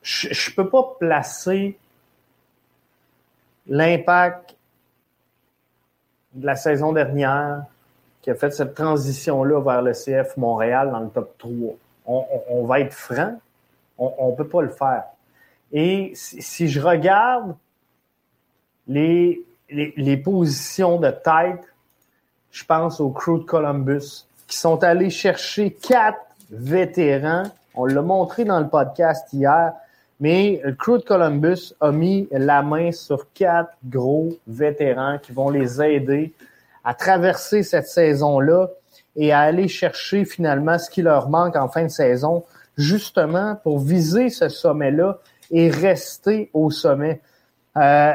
je 0.00 0.28
ne 0.28 0.54
peux 0.54 0.70
pas 0.70 0.94
placer 0.98 1.76
l'impact 3.66 4.56
de 6.32 6.46
la 6.46 6.54
saison 6.54 6.92
dernière 6.92 7.64
qui 8.22 8.30
a 8.30 8.34
fait 8.36 8.52
cette 8.52 8.74
transition-là 8.74 9.60
vers 9.60 9.82
le 9.82 9.92
CF 9.92 10.36
Montréal 10.36 10.90
dans 10.92 11.00
le 11.00 11.08
top 11.08 11.36
3. 11.38 11.50
On, 12.06 12.64
va 12.64 12.80
être 12.80 12.94
franc, 12.94 13.38
on 13.98 14.30
ne 14.30 14.36
peut 14.36 14.48
pas 14.48 14.62
le 14.62 14.70
faire. 14.70 15.04
Et 15.72 16.12
si 16.14 16.68
je 16.68 16.80
regarde 16.80 17.56
les, 18.86 19.44
les, 19.68 20.16
positions 20.16 20.98
de 20.98 21.10
tête, 21.10 21.64
je 22.50 22.64
pense 22.64 23.00
au 23.00 23.10
crew 23.10 23.38
de 23.38 23.44
Columbus, 23.44 24.26
qui 24.46 24.56
sont 24.56 24.82
allés 24.82 25.10
chercher 25.10 25.72
quatre 25.72 26.29
vétérans. 26.50 27.44
On 27.74 27.86
l'a 27.86 28.02
montré 28.02 28.44
dans 28.44 28.60
le 28.60 28.68
podcast 28.68 29.32
hier. 29.32 29.72
Mais 30.20 30.60
le 30.62 30.74
crew 30.74 30.98
de 30.98 31.04
Columbus 31.04 31.74
a 31.80 31.92
mis 31.92 32.28
la 32.30 32.62
main 32.62 32.92
sur 32.92 33.32
quatre 33.32 33.72
gros 33.84 34.36
vétérans 34.46 35.18
qui 35.18 35.32
vont 35.32 35.48
les 35.48 35.80
aider 35.80 36.34
à 36.84 36.92
traverser 36.92 37.62
cette 37.62 37.86
saison-là 37.86 38.68
et 39.16 39.32
à 39.32 39.40
aller 39.40 39.66
chercher 39.66 40.24
finalement 40.24 40.78
ce 40.78 40.90
qui 40.90 41.02
leur 41.02 41.30
manque 41.30 41.56
en 41.56 41.68
fin 41.68 41.84
de 41.84 41.88
saison, 41.88 42.44
justement 42.76 43.56
pour 43.56 43.78
viser 43.78 44.28
ce 44.28 44.48
sommet-là 44.48 45.18
et 45.50 45.70
rester 45.70 46.50
au 46.52 46.70
sommet. 46.70 47.20
Euh, 47.76 48.12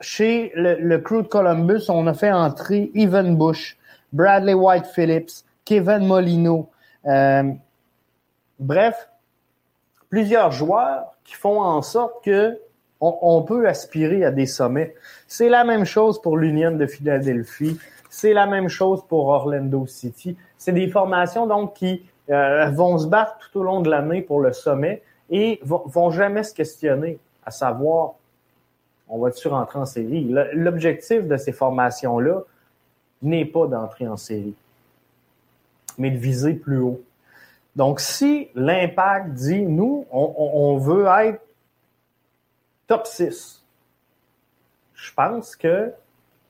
chez 0.00 0.52
le, 0.54 0.74
le, 0.74 0.98
crew 0.98 1.22
de 1.22 1.28
Columbus, 1.28 1.84
on 1.88 2.06
a 2.06 2.14
fait 2.14 2.32
entrer 2.32 2.90
Evan 2.94 3.36
Bush, 3.36 3.78
Bradley 4.12 4.54
White 4.54 4.86
Phillips, 4.94 5.44
Kevin 5.64 6.06
Molino. 6.06 6.70
Euh, 7.06 7.52
bref, 8.58 9.08
plusieurs 10.08 10.52
joueurs 10.52 11.16
qui 11.24 11.34
font 11.34 11.60
en 11.60 11.82
sorte 11.82 12.24
que 12.24 12.58
on, 13.00 13.42
peut 13.42 13.68
aspirer 13.68 14.24
à 14.24 14.30
des 14.30 14.46
sommets. 14.46 14.94
C'est 15.28 15.50
la 15.50 15.64
même 15.64 15.84
chose 15.84 16.22
pour 16.22 16.38
l'Union 16.38 16.70
de 16.70 16.86
Philadelphie. 16.86 17.78
C'est 18.08 18.32
la 18.32 18.46
même 18.46 18.68
chose 18.68 19.04
pour 19.06 19.26
Orlando 19.26 19.86
City. 19.86 20.38
C'est 20.56 20.72
des 20.72 20.88
formations 20.88 21.46
donc 21.46 21.74
qui 21.74 22.02
euh, 22.30 22.70
vont 22.70 22.96
se 22.96 23.06
battre 23.06 23.36
tout 23.38 23.60
au 23.60 23.62
long 23.62 23.82
de 23.82 23.90
l'année 23.90 24.22
pour 24.22 24.40
le 24.40 24.54
sommet 24.54 25.02
et 25.28 25.60
vont, 25.62 25.82
vont 25.84 26.10
jamais 26.10 26.44
se 26.44 26.54
questionner 26.54 27.18
à 27.44 27.50
savoir 27.50 28.14
on 29.08 29.18
va-tu 29.18 29.48
rentrer 29.48 29.78
en 29.78 29.86
série? 29.86 30.26
L'objectif 30.52 31.26
de 31.26 31.36
ces 31.36 31.52
formations-là 31.52 32.40
n'est 33.22 33.44
pas 33.44 33.66
d'entrer 33.66 34.08
en 34.08 34.16
série, 34.16 34.54
mais 35.98 36.10
de 36.10 36.18
viser 36.18 36.54
plus 36.54 36.78
haut. 36.78 37.02
Donc, 37.76 38.00
si 38.00 38.48
l'impact 38.54 39.30
dit, 39.30 39.62
nous, 39.62 40.06
on, 40.12 40.76
veut 40.78 41.06
être 41.24 41.40
top 42.86 43.06
6, 43.06 43.64
je 44.94 45.14
pense 45.14 45.56
que 45.56 45.92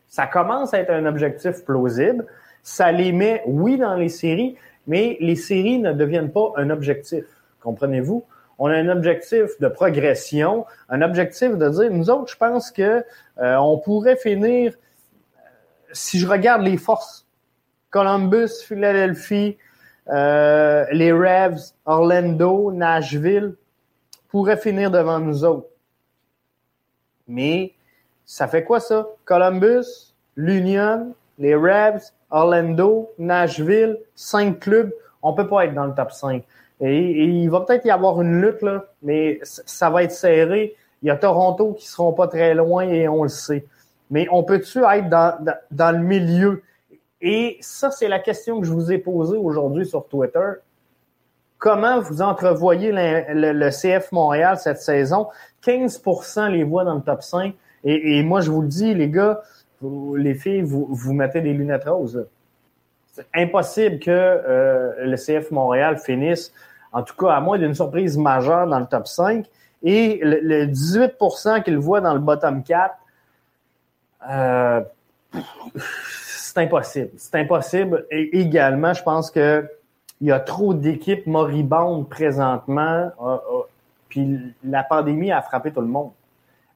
ça 0.09 0.27
commence 0.27 0.75
à 0.75 0.81
être 0.81 0.91
un 0.91 1.07
objectif 1.07 1.65
plausible. 1.65 2.27
Ça 2.63 2.93
les 2.93 3.13
met, 3.13 3.43
oui, 3.47 3.79
dans 3.79 3.95
les 3.95 4.11
séries, 4.11 4.57
mais 4.87 5.17
les 5.21 5.37
séries 5.37 5.79
ne 5.79 5.93
deviennent 5.93 6.31
pas 6.31 6.53
un 6.57 6.71
objectif. 6.71 7.25
Comprenez-vous? 7.63 8.25
On 8.59 8.69
a 8.69 8.75
un 8.75 8.89
objectif 8.89 9.59
de 9.61 9.69
progression, 9.69 10.67
un 10.89 11.03
objectif 11.03 11.57
de 11.57 11.69
dire, 11.71 11.91
nous 11.91 12.11
autres, 12.11 12.31
je 12.31 12.37
pense 12.37 12.71
que 12.71 13.05
euh, 13.39 13.57
on 13.57 13.79
pourrait 13.79 14.17
finir, 14.17 14.75
si 15.91 16.19
je 16.19 16.29
regarde 16.29 16.63
les 16.63 16.77
forces, 16.77 17.24
Columbus, 17.95 18.65
Philadelphie, 18.67 19.57
euh, 20.09 20.85
les 20.91 21.13
Revs, 21.13 21.75
Orlando, 21.87 22.73
Nashville 22.73 23.55
pourraient 24.29 24.57
finir 24.57 24.91
devant 24.91 25.21
nous 25.21 25.45
autres. 25.45 25.69
Mais 27.29 27.73
ça 28.27 28.49
fait 28.49 28.65
quoi 28.65 28.81
ça? 28.81 29.07
Columbus, 29.25 30.13
l'Union, 30.35 31.15
les 31.39 31.55
Revs, 31.55 32.11
Orlando, 32.31 33.13
Nashville, 33.17 34.01
cinq 34.17 34.59
clubs. 34.59 34.93
On 35.23 35.33
peut 35.33 35.47
pas 35.47 35.67
être 35.67 35.75
dans 35.75 35.87
le 35.87 35.95
top 35.95 36.11
5. 36.11 36.43
Et, 36.81 36.99
il 36.99 37.49
va 37.49 37.61
peut-être 37.61 37.87
y 37.87 37.93
avoir 37.93 38.21
une 38.21 38.43
lutte, 38.43 38.67
mais 39.03 39.39
ça 39.45 39.89
va 39.89 40.03
être 40.03 40.11
serré. 40.11 40.75
Il 41.01 41.07
y 41.07 41.11
a 41.13 41.17
Toronto 41.17 41.75
qui 41.75 41.87
seront 41.87 42.13
pas 42.13 42.27
très 42.27 42.55
loin 42.55 42.89
et 42.89 43.07
on 43.07 43.23
le 43.23 43.29
sait. 43.29 43.65
Mais 44.11 44.27
on 44.33 44.43
peut-tu 44.43 44.81
être 44.83 45.09
dans 45.71 45.97
le 45.97 46.03
milieu? 46.03 46.61
Et 47.27 47.57
ça, 47.63 47.91
c'est 47.91 48.07
la 48.07 48.19
question 48.19 48.61
que 48.61 48.67
je 48.67 48.73
vous 48.73 48.93
ai 48.93 48.99
posée 48.99 49.39
aujourd'hui 49.39 49.87
sur 49.87 50.07
Twitter. 50.07 50.53
Comment 51.57 51.99
vous 51.99 52.21
entrevoyez 52.21 52.91
le, 52.93 53.71
CF 53.71 54.13
Montréal 54.13 54.59
cette 54.59 54.83
saison? 54.83 55.29
15% 55.65 56.51
les 56.51 56.65
voix 56.65 56.85
dans 56.85 56.97
le 56.97 57.01
top 57.01 57.23
5. 57.23 57.55
Et, 57.85 58.23
moi, 58.23 58.43
je 58.43 58.51
vous 58.51 58.61
le 58.61 58.69
dis, 58.69 58.93
les 58.93 59.09
gars, 59.09 59.41
les 59.81 60.35
filles, 60.35 60.61
vous, 60.61 60.87
vous 60.91 61.15
mettez 61.15 61.41
des 61.41 61.55
lunettes 61.55 61.85
roses. 61.85 62.27
C'est 63.11 63.27
impossible 63.35 64.01
que 64.01 64.11
euh, 64.11 64.93
le 65.07 65.17
CF 65.17 65.51
Montréal 65.51 65.97
finisse, 65.97 66.53
en 66.93 67.03
tout 67.03 67.17
cas, 67.17 67.33
à 67.33 67.41
moins 67.41 67.59
d'une 67.59 67.75
surprise 67.75 68.19
majeure 68.19 68.67
dans 68.67 68.81
le 68.81 68.87
top 68.87 69.07
5. 69.07 69.47
Et 69.83 70.21
le, 70.23 70.67
18% 70.67 71.63
qu'il 71.63 71.79
voit 71.79 72.03
dans 72.03 72.13
le 72.13 72.21
bottom 72.21 72.63
4, 72.63 72.95
euh, 74.29 74.83
c'est 76.55 76.63
impossible. 76.63 77.11
C'est 77.17 77.35
impossible. 77.35 78.07
Et 78.13 78.39
également, 78.39 78.95
je 78.95 79.03
pense 79.03 79.31
que 79.31 79.69
il 80.21 80.29
y 80.29 80.33
a 80.33 80.39
trop 80.39 80.73
d'équipes 80.73 81.27
moribondes 81.27 82.09
présentement. 82.09 83.11
Euh, 83.21 83.35
euh, 83.35 83.63
puis 84.09 84.39
la 84.63 84.85
pandémie 84.85 85.33
a 85.33 85.43
frappé 85.43 85.73
tout 85.73 85.81
le 85.81 85.89
monde. 85.89 86.13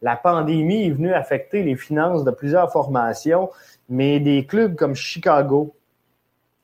La 0.03 0.17
pandémie 0.17 0.87
est 0.87 0.91
venue 0.91 1.13
affecter 1.13 1.63
les 1.63 1.77
finances 1.77 2.25
de 2.25 2.33
plusieurs 2.33 2.73
formations, 2.73 3.51
mais 3.89 4.19
des 4.19 4.47
clubs 4.47 4.75
comme 4.75 4.97
Chicago, 4.97 5.75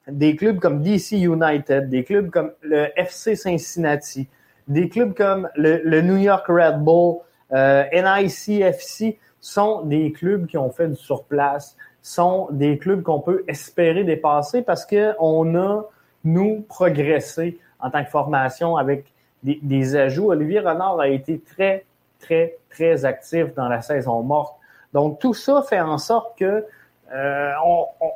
des 0.09 0.35
clubs 0.35 0.59
comme 0.59 0.83
DC 0.83 1.13
United, 1.13 1.89
des 1.89 2.03
clubs 2.03 2.31
comme 2.31 2.53
le 2.63 2.89
FC 2.97 3.37
Cincinnati, 3.37 4.29
des 4.67 4.89
clubs 4.89 5.15
comme 5.15 5.49
le, 5.55 6.01
New 6.01 6.17
York 6.17 6.47
Red 6.49 6.81
Bull, 6.81 7.19
euh, 7.53 7.85
NICFC 7.93 9.19
sont 9.41 9.83
des 9.83 10.11
clubs 10.11 10.47
qui 10.47 10.59
ont 10.59 10.71
fait 10.71 10.89
du 10.89 10.97
surplace, 10.97 11.77
sont 12.05 12.49
des 12.51 12.77
clubs 12.77 13.03
qu'on 13.03 13.21
peut 13.21 13.45
espérer 13.49 14.05
dépasser 14.05 14.61
parce 14.61 14.85
qu'on 14.87 15.57
a, 15.57 15.85
nous, 16.23 16.61
progressé 16.69 17.59
en 17.81 17.91
tant 17.91 18.05
que 18.05 18.11
formation 18.11 18.77
avec 18.77 19.07
des, 19.43 19.97
ajouts. 19.97 20.31
Olivier 20.31 20.61
Renard 20.61 21.01
a 21.01 21.09
été 21.09 21.41
très, 21.41 21.87
très, 22.21 22.59
très 22.71 23.07
actif 23.07 23.55
dans 23.55 23.69
la 23.69 23.81
saison 23.81 24.23
morte. 24.23 24.55
Donc, 24.93 25.19
tout 25.19 25.33
ça 25.33 25.63
fait 25.63 25.81
en 25.81 25.97
sorte 25.97 26.39
que 26.39 26.67
euh, 27.13 27.53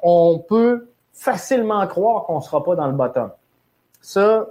on, 0.03 0.39
peut 0.39 0.89
facilement 1.15 1.87
croire 1.87 2.25
qu'on 2.25 2.37
ne 2.37 2.43
sera 2.43 2.63
pas 2.63 2.77
dans 2.77 2.87
le 2.87 2.93
bottom. 2.93 3.31
Ça, 4.03 4.47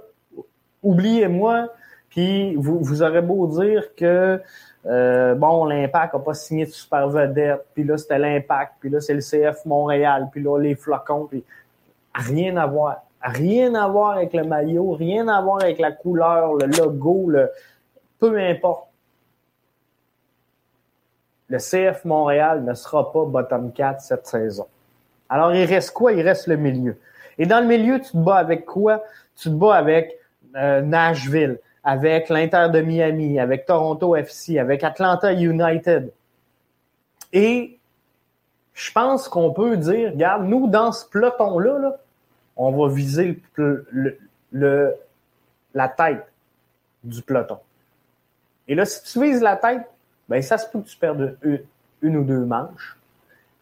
oubliez-moi, 0.82 1.68
puis 2.10 2.54
vous, 2.56 2.78
vous 2.80 3.02
aurez 3.02 3.22
beau 3.22 3.46
dire 3.46 3.94
que 3.94 4.40
euh, 4.86 5.34
bon, 5.34 5.64
l'Impact 5.64 6.14
n'a 6.14 6.20
pas 6.20 6.34
signé 6.34 6.64
de 6.64 6.70
super 6.70 7.08
vedette, 7.08 7.66
puis 7.74 7.84
là, 7.84 7.98
c'était 7.98 8.18
l'Impact, 8.18 8.74
puis 8.80 8.90
là, 8.90 9.00
c'est 9.00 9.14
le 9.14 9.20
CF 9.20 9.64
Montréal, 9.66 10.28
puis 10.30 10.42
là, 10.42 10.58
les 10.58 10.74
flocons, 10.74 11.26
puis 11.26 11.44
rien 12.14 12.56
à 12.56 12.66
voir. 12.66 13.02
Rien 13.20 13.74
à 13.74 13.88
voir 13.88 14.12
avec 14.16 14.32
le 14.32 14.44
maillot, 14.44 14.92
rien 14.92 15.26
à 15.26 15.42
voir 15.42 15.60
avec 15.62 15.78
la 15.78 15.90
couleur, 15.90 16.54
le 16.54 16.66
logo, 16.66 17.28
le 17.28 17.50
peu 18.18 18.38
importe. 18.38 18.86
Le 21.48 21.58
CF 21.58 22.04
Montréal 22.04 22.64
ne 22.64 22.74
sera 22.74 23.10
pas 23.12 23.24
bottom 23.24 23.72
4 23.72 24.00
cette 24.00 24.26
saison. 24.26 24.66
Alors, 25.28 25.54
il 25.54 25.64
reste 25.64 25.92
quoi? 25.92 26.12
Il 26.12 26.22
reste 26.22 26.46
le 26.46 26.56
milieu. 26.56 26.96
Et 27.38 27.46
dans 27.46 27.60
le 27.60 27.66
milieu, 27.66 28.00
tu 28.00 28.12
te 28.12 28.16
bats 28.16 28.36
avec 28.36 28.64
quoi? 28.64 29.02
Tu 29.36 29.48
te 29.48 29.54
bats 29.54 29.76
avec 29.76 30.18
euh, 30.56 30.80
Nashville, 30.82 31.58
avec 31.84 32.28
l'Inter 32.28 32.68
de 32.72 32.80
Miami, 32.80 33.38
avec 33.38 33.66
Toronto 33.66 34.14
FC, 34.16 34.58
avec 34.58 34.84
Atlanta 34.84 35.32
United. 35.32 36.12
Et 37.32 37.78
je 38.74 38.92
pense 38.92 39.28
qu'on 39.28 39.52
peut 39.52 39.76
dire, 39.76 40.12
regarde, 40.12 40.44
nous, 40.44 40.68
dans 40.68 40.92
ce 40.92 41.04
peloton-là, 41.06 41.96
on 42.56 42.72
va 42.72 42.92
viser 42.92 43.40
le, 43.56 44.94
la 45.74 45.88
tête 45.88 46.26
du 47.04 47.22
peloton. 47.22 47.58
Et 48.66 48.74
là, 48.74 48.84
si 48.84 49.02
tu 49.04 49.22
vises 49.22 49.40
la 49.40 49.56
tête, 49.56 49.82
ben 50.28 50.42
ça 50.42 50.58
se 50.58 50.68
peut 50.68 50.80
que 50.80 50.88
tu 50.88 50.96
perdes 50.96 51.36
une, 52.02 52.16
ou 52.16 52.24
deux 52.24 52.44
manches. 52.44 52.96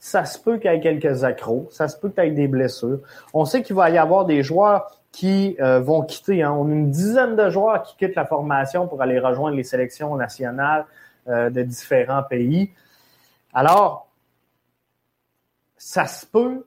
Ça 0.00 0.24
se 0.24 0.38
peut 0.38 0.58
qu'il 0.58 0.70
y 0.70 0.74
ait 0.74 0.80
quelques 0.80 1.24
accros. 1.24 1.68
Ça 1.70 1.88
se 1.88 1.96
peut 1.96 2.08
que 2.08 2.16
tu 2.16 2.20
aies 2.22 2.30
des 2.30 2.48
blessures. 2.48 3.00
On 3.32 3.44
sait 3.44 3.62
qu'il 3.62 3.76
va 3.76 3.88
y 3.90 3.98
avoir 3.98 4.24
des 4.24 4.42
joueurs 4.42 5.00
qui 5.16 5.56
euh, 5.60 5.80
vont 5.80 6.02
quitter. 6.02 6.42
Hein. 6.42 6.52
On 6.52 6.68
a 6.68 6.72
une 6.72 6.90
dizaine 6.90 7.36
de 7.36 7.48
joueurs 7.48 7.82
qui 7.82 7.96
quittent 7.96 8.16
la 8.16 8.26
formation 8.26 8.86
pour 8.86 9.00
aller 9.00 9.18
rejoindre 9.18 9.56
les 9.56 9.64
sélections 9.64 10.14
nationales 10.14 10.84
euh, 11.26 11.48
de 11.48 11.62
différents 11.62 12.22
pays. 12.22 12.70
Alors, 13.54 14.10
ça 15.78 16.04
se 16.04 16.26
peut 16.26 16.66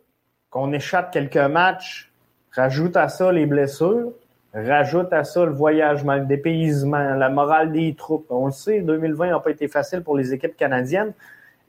qu'on 0.50 0.74
échappe 0.74 1.12
quelques 1.12 1.38
matchs, 1.38 2.12
rajoute 2.52 2.98
à 2.98 3.08
ça 3.08 3.32
les 3.32 3.46
blessures, 3.46 4.14
rajoute 4.56 5.14
à 5.14 5.24
ça 5.24 5.46
le 5.46 5.52
voyage, 5.52 6.04
le 6.04 6.26
dépaysement, 6.26 7.14
la 7.14 7.30
morale 7.30 7.72
des 7.72 7.94
troupes. 7.94 8.26
On 8.32 8.48
le 8.48 8.52
sait, 8.52 8.82
2020 8.82 9.30
n'a 9.30 9.40
pas 9.40 9.52
été 9.52 9.68
facile 9.68 10.02
pour 10.02 10.18
les 10.18 10.34
équipes 10.34 10.58
canadiennes. 10.58 11.14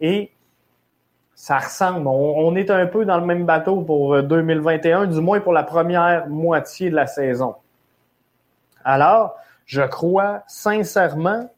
Et 0.00 0.30
ça 1.40 1.58
ressemble. 1.58 2.06
On, 2.06 2.54
est 2.54 2.70
un 2.70 2.86
peu 2.86 3.06
dans 3.06 3.16
le 3.16 3.24
même 3.24 3.46
bateau 3.46 3.80
pour 3.80 4.22
2021, 4.22 5.04
euh, 5.04 5.06
du 5.06 5.20
moins 5.22 5.40
pour 5.40 5.54
la 5.54 5.62
première 5.62 6.28
moitié 6.28 6.90
de 6.90 6.94
la 6.94 7.06
saison. 7.06 7.54
Alors, 8.84 9.38
je 9.64 9.80
crois 9.80 10.42
sincèrement 10.46 11.50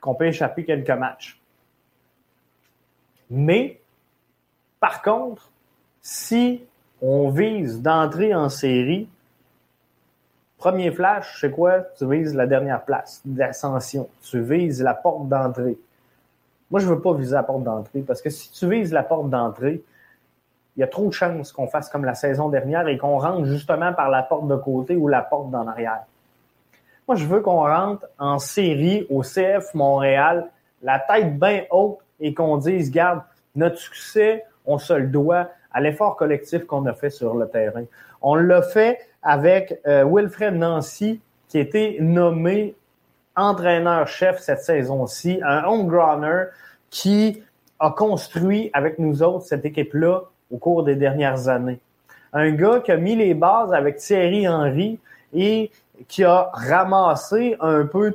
qu'on 0.00 0.14
peut 0.14 0.28
échapper 0.28 0.64
quelques 0.64 0.88
matchs. 0.88 1.38
Mais, 3.28 3.78
par 4.80 5.02
contre, 5.02 5.50
si 6.00 6.64
on 7.02 7.28
vise 7.28 7.82
d'entrer 7.82 8.34
en 8.34 8.48
série, 8.48 9.06
Premier 10.56 10.90
flash, 10.92 11.40
c'est 11.42 11.50
quoi? 11.50 11.80
Tu 11.98 12.10
vises 12.10 12.34
la 12.34 12.46
dernière 12.46 12.86
place 12.86 13.20
d'ascension. 13.22 14.08
Tu 14.22 14.40
vises 14.40 14.82
la 14.82 14.94
porte 14.94 15.28
d'entrée. 15.28 15.76
Moi, 16.70 16.80
je 16.80 16.86
veux 16.86 17.00
pas 17.00 17.12
viser 17.14 17.34
la 17.34 17.42
porte 17.42 17.62
d'entrée 17.62 18.00
parce 18.00 18.22
que 18.22 18.30
si 18.30 18.50
tu 18.50 18.68
vises 18.68 18.92
la 18.92 19.02
porte 19.02 19.30
d'entrée, 19.30 19.82
il 20.76 20.80
y 20.80 20.82
a 20.82 20.86
trop 20.86 21.06
de 21.06 21.12
chances 21.12 21.52
qu'on 21.52 21.68
fasse 21.68 21.88
comme 21.88 22.04
la 22.04 22.14
saison 22.14 22.48
dernière 22.48 22.88
et 22.88 22.98
qu'on 22.98 23.18
rentre 23.18 23.44
justement 23.44 23.92
par 23.92 24.10
la 24.10 24.22
porte 24.22 24.48
de 24.48 24.56
côté 24.56 24.96
ou 24.96 25.08
la 25.08 25.22
porte 25.22 25.50
d'en 25.50 25.66
arrière. 25.66 26.02
Moi, 27.06 27.16
je 27.16 27.26
veux 27.26 27.40
qu'on 27.40 27.62
rentre 27.62 28.06
en 28.18 28.38
série 28.38 29.06
au 29.10 29.22
CF 29.22 29.74
Montréal, 29.74 30.50
la 30.82 30.98
tête 30.98 31.38
bien 31.38 31.64
haute 31.70 31.98
et 32.18 32.34
qu'on 32.34 32.56
dise, 32.56 32.90
garde, 32.90 33.20
notre 33.54 33.78
succès, 33.78 34.44
on 34.66 34.78
se 34.78 34.94
le 34.94 35.06
doit 35.06 35.48
à 35.72 35.80
l'effort 35.80 36.16
collectif 36.16 36.64
qu'on 36.64 36.86
a 36.86 36.94
fait 36.94 37.10
sur 37.10 37.34
le 37.34 37.48
terrain. 37.48 37.84
On 38.22 38.34
l'a 38.34 38.62
fait 38.62 38.98
avec 39.22 39.80
euh, 39.86 40.04
Wilfred 40.04 40.54
Nancy, 40.54 41.20
qui 41.48 41.58
a 41.58 41.60
été 41.60 41.98
nommé 42.00 42.74
entraîneur-chef 43.36 44.38
cette 44.38 44.60
saison-ci, 44.60 45.40
un 45.44 45.64
homegrowner 45.64 46.44
qui 46.90 47.42
a 47.80 47.90
construit 47.90 48.70
avec 48.72 48.98
nous 48.98 49.22
autres 49.22 49.46
cette 49.46 49.64
équipe-là 49.64 50.20
au 50.50 50.56
cours 50.58 50.84
des 50.84 50.96
dernières 50.96 51.48
années. 51.48 51.80
Un 52.32 52.50
gars 52.52 52.80
qui 52.80 52.92
a 52.92 52.96
mis 52.96 53.16
les 53.16 53.34
bases 53.34 53.72
avec 53.72 53.96
Thierry 53.96 54.48
Henry 54.48 54.98
et 55.32 55.70
qui 56.08 56.24
a 56.24 56.50
ramassé 56.52 57.56
un 57.60 57.84
peu 57.86 58.14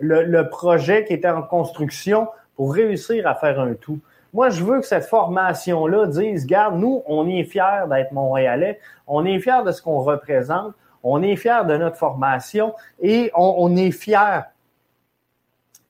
le, 0.00 0.24
le 0.24 0.48
projet 0.48 1.04
qui 1.04 1.12
était 1.12 1.28
en 1.28 1.42
construction 1.42 2.28
pour 2.56 2.74
réussir 2.74 3.26
à 3.26 3.34
faire 3.34 3.60
un 3.60 3.74
tout. 3.74 3.98
Moi, 4.32 4.48
je 4.48 4.64
veux 4.64 4.80
que 4.80 4.86
cette 4.86 5.04
formation-là 5.04 6.06
dise, 6.06 6.46
garde, 6.46 6.78
nous, 6.78 7.02
on 7.06 7.28
est 7.28 7.44
fiers 7.44 7.84
d'être 7.88 8.12
Montréalais, 8.12 8.80
on 9.06 9.26
est 9.26 9.38
fiers 9.40 9.62
de 9.64 9.72
ce 9.72 9.82
qu'on 9.82 10.00
représente, 10.00 10.72
on 11.02 11.22
est 11.22 11.36
fiers 11.36 11.64
de 11.66 11.76
notre 11.76 11.96
formation 11.96 12.74
et 13.00 13.30
on, 13.34 13.76
est 13.76 13.90
fiers 13.90 14.40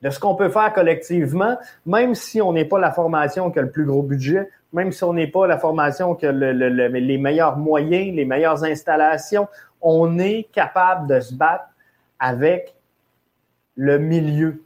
de 0.01 0.09
ce 0.09 0.19
qu'on 0.19 0.35
peut 0.35 0.49
faire 0.49 0.73
collectivement, 0.73 1.57
même 1.85 2.15
si 2.15 2.41
on 2.41 2.53
n'est 2.53 2.65
pas 2.65 2.79
la 2.79 2.91
formation 2.91 3.51
qui 3.51 3.59
a 3.59 3.61
le 3.61 3.71
plus 3.71 3.85
gros 3.85 4.01
budget, 4.01 4.49
même 4.73 4.91
si 4.91 5.03
on 5.03 5.13
n'est 5.13 5.27
pas 5.27 5.47
la 5.47 5.57
formation 5.57 6.15
qui 6.15 6.25
a 6.25 6.31
les 6.31 7.17
meilleurs 7.17 7.57
moyens, 7.57 8.15
les 8.15 8.25
meilleures 8.25 8.63
installations, 8.63 9.47
on 9.81 10.17
est 10.17 10.47
capable 10.51 11.07
de 11.07 11.19
se 11.19 11.33
battre 11.33 11.65
avec 12.19 12.75
le 13.75 13.99
milieu. 13.99 14.63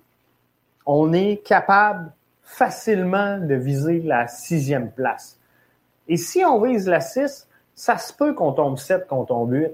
On 0.86 1.12
est 1.12 1.44
capable 1.44 2.12
facilement 2.44 3.38
de 3.38 3.56
viser 3.56 4.02
la 4.02 4.28
sixième 4.28 4.92
place. 4.92 5.38
Et 6.08 6.16
si 6.16 6.46
on 6.46 6.62
vise 6.62 6.88
la 6.88 7.02
6, 7.02 7.48
ça 7.76 7.98
se 7.98 8.14
peut 8.14 8.34
qu'on 8.34 8.54
tombe 8.54 8.78
7, 8.78 9.08
qu'on 9.08 9.26
tombe 9.26 9.52
8. 9.52 9.72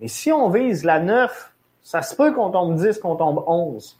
Mais 0.00 0.08
si 0.08 0.32
on 0.32 0.48
vise 0.48 0.84
la 0.84 1.00
9, 1.00 1.52
ça 1.82 2.02
se 2.02 2.14
peut 2.14 2.32
qu'on 2.32 2.50
tombe 2.50 2.76
10, 2.76 2.98
qu'on 2.98 3.16
tombe 3.16 3.44
11. 3.46 3.98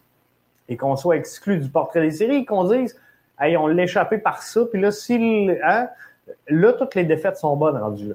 Et 0.68 0.76
qu'on 0.76 0.96
soit 0.96 1.16
exclu 1.16 1.58
du 1.58 1.68
portrait 1.68 2.00
des 2.00 2.10
séries, 2.10 2.44
qu'on 2.44 2.64
dise, 2.64 2.96
hey, 3.40 3.56
on 3.56 3.66
l'a 3.66 3.82
échappé 3.82 4.18
par 4.18 4.42
ça, 4.42 4.62
puis 4.70 4.80
là, 4.80 4.90
si, 4.90 5.50
hein, 5.64 5.88
là, 6.48 6.72
toutes 6.72 6.94
les 6.94 7.04
défaites 7.04 7.36
sont 7.36 7.56
bonnes 7.56 7.76
rendues 7.76 8.08
là. 8.08 8.14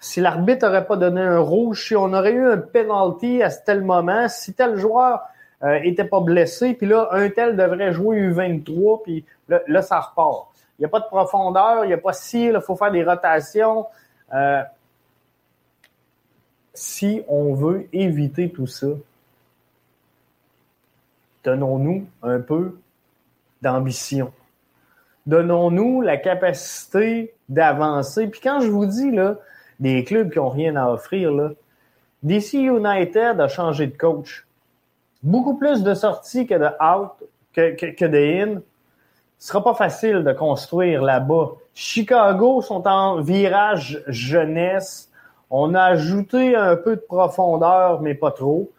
Si 0.00 0.20
l'arbitre 0.20 0.66
n'aurait 0.66 0.86
pas 0.86 0.96
donné 0.96 1.22
un 1.22 1.38
rouge, 1.38 1.86
si 1.88 1.96
on 1.96 2.12
aurait 2.12 2.32
eu 2.32 2.46
un 2.46 2.58
penalty 2.58 3.42
à 3.42 3.48
tel 3.48 3.80
moment, 3.80 4.28
si 4.28 4.52
tel 4.52 4.76
joueur 4.76 5.22
euh, 5.62 5.78
était 5.82 6.04
pas 6.04 6.20
blessé, 6.20 6.74
puis 6.74 6.86
là, 6.86 7.08
un 7.12 7.30
tel 7.30 7.56
devrait 7.56 7.90
jouer 7.94 8.20
U23, 8.20 9.02
puis 9.02 9.24
là, 9.48 9.80
ça 9.80 10.00
repart. 10.00 10.48
Il 10.78 10.82
n'y 10.82 10.84
a 10.84 10.88
pas 10.90 11.00
de 11.00 11.06
profondeur, 11.06 11.84
il 11.84 11.88
n'y 11.88 11.94
a 11.94 11.98
pas 11.98 12.12
si, 12.12 12.48
il 12.48 12.60
faut 12.60 12.76
faire 12.76 12.90
des 12.90 13.02
rotations. 13.02 13.86
Euh, 14.34 14.62
si 16.74 17.22
on 17.28 17.54
veut 17.54 17.88
éviter 17.92 18.50
tout 18.50 18.66
ça, 18.66 18.88
donnons-nous 21.44 22.06
un 22.22 22.40
peu 22.40 22.78
d'ambition. 23.62 24.32
Donnons-nous 25.26 26.02
la 26.02 26.16
capacité 26.16 27.34
d'avancer. 27.48 28.26
Puis 28.26 28.40
quand 28.40 28.60
je 28.60 28.68
vous 28.68 28.86
dis 28.86 29.10
là, 29.10 29.36
des 29.80 30.04
clubs 30.04 30.30
qui 30.30 30.38
n'ont 30.38 30.50
rien 30.50 30.76
à 30.76 30.90
offrir, 30.90 31.32
là, 31.32 31.50
DC 32.22 32.54
United 32.54 33.40
a 33.40 33.48
changé 33.48 33.86
de 33.86 33.96
coach 33.96 34.46
beaucoup 35.22 35.56
plus 35.56 35.82
de 35.82 35.94
sorties 35.94 36.46
que 36.46 36.54
de 36.54 36.68
out, 36.82 37.12
que, 37.52 37.74
que, 37.74 38.04
de 38.04 38.18
in. 38.18 38.60
Ce 39.38 39.48
sera 39.48 39.64
pas 39.64 39.74
facile 39.74 40.22
de 40.22 40.32
construire 40.32 41.02
là-bas. 41.02 41.52
Chicago 41.74 42.62
sont 42.62 42.86
en 42.86 43.20
virage 43.20 44.02
jeunesse. 44.06 45.10
On 45.56 45.74
a 45.74 45.82
ajouté 45.82 46.56
un 46.56 46.76
peu 46.76 46.96
de 46.96 47.00
profondeur, 47.00 48.00
mais 48.00 48.14
pas 48.14 48.30
trop. 48.30 48.70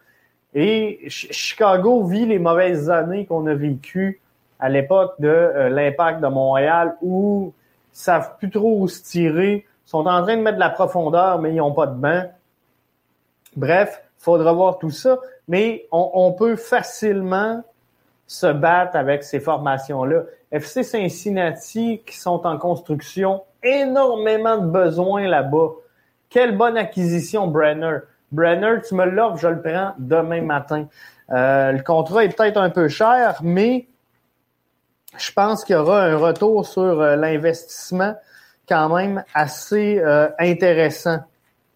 Et 0.53 0.99
Chicago 1.07 2.03
vit 2.03 2.25
les 2.25 2.39
mauvaises 2.39 2.89
années 2.89 3.25
qu'on 3.25 3.45
a 3.47 3.53
vécues 3.53 4.21
à 4.59 4.69
l'époque 4.69 5.13
de 5.19 5.27
euh, 5.27 5.69
l'impact 5.69 6.21
de 6.21 6.27
Montréal 6.27 6.95
où 7.01 7.53
ils 7.93 7.97
savent 7.97 8.37
plus 8.37 8.49
trop 8.49 8.79
où 8.79 8.87
se 8.87 9.03
tirer, 9.03 9.65
sont 9.85 10.05
en 10.07 10.23
train 10.23 10.37
de 10.37 10.41
mettre 10.41 10.55
de 10.55 10.61
la 10.61 10.69
profondeur, 10.69 11.39
mais 11.39 11.51
ils 11.51 11.57
n'ont 11.57 11.73
pas 11.73 11.87
de 11.87 11.95
banc. 11.95 12.23
Bref, 13.55 14.01
faudra 14.17 14.51
voir 14.53 14.79
tout 14.79 14.89
ça 14.89 15.19
mais 15.47 15.87
on, 15.91 16.31
peut 16.33 16.55
facilement 16.55 17.63
se 18.27 18.47
battre 18.47 18.95
avec 18.95 19.23
ces 19.23 19.39
formations-là. 19.39 20.23
FC 20.51 20.83
Cincinnati, 20.83 22.01
qui 22.05 22.17
sont 22.17 22.45
en 22.47 22.57
construction, 22.57 23.43
énormément 23.63 24.57
de 24.57 24.67
besoins 24.67 25.27
là-bas. 25.27 25.69
Quelle 26.29 26.57
bonne 26.57 26.77
acquisition, 26.77 27.47
Brenner. 27.47 27.99
Brenner, 28.31 28.81
tu 28.87 28.95
me 28.95 29.05
l'offres, 29.05 29.37
je 29.37 29.47
le 29.47 29.61
prends 29.61 29.93
demain 29.97 30.41
matin. 30.41 30.87
Euh, 31.31 31.71
le 31.71 31.81
contrat 31.83 32.25
est 32.25 32.35
peut-être 32.35 32.57
un 32.57 32.69
peu 32.69 32.87
cher, 32.87 33.39
mais 33.41 33.87
je 35.17 35.31
pense 35.31 35.63
qu'il 35.63 35.75
y 35.75 35.79
aura 35.79 36.03
un 36.03 36.17
retour 36.17 36.65
sur 36.65 36.81
euh, 37.01 37.15
l'investissement 37.15 38.15
quand 38.67 38.95
même 38.95 39.23
assez 39.33 39.99
euh, 39.99 40.29
intéressant 40.39 41.19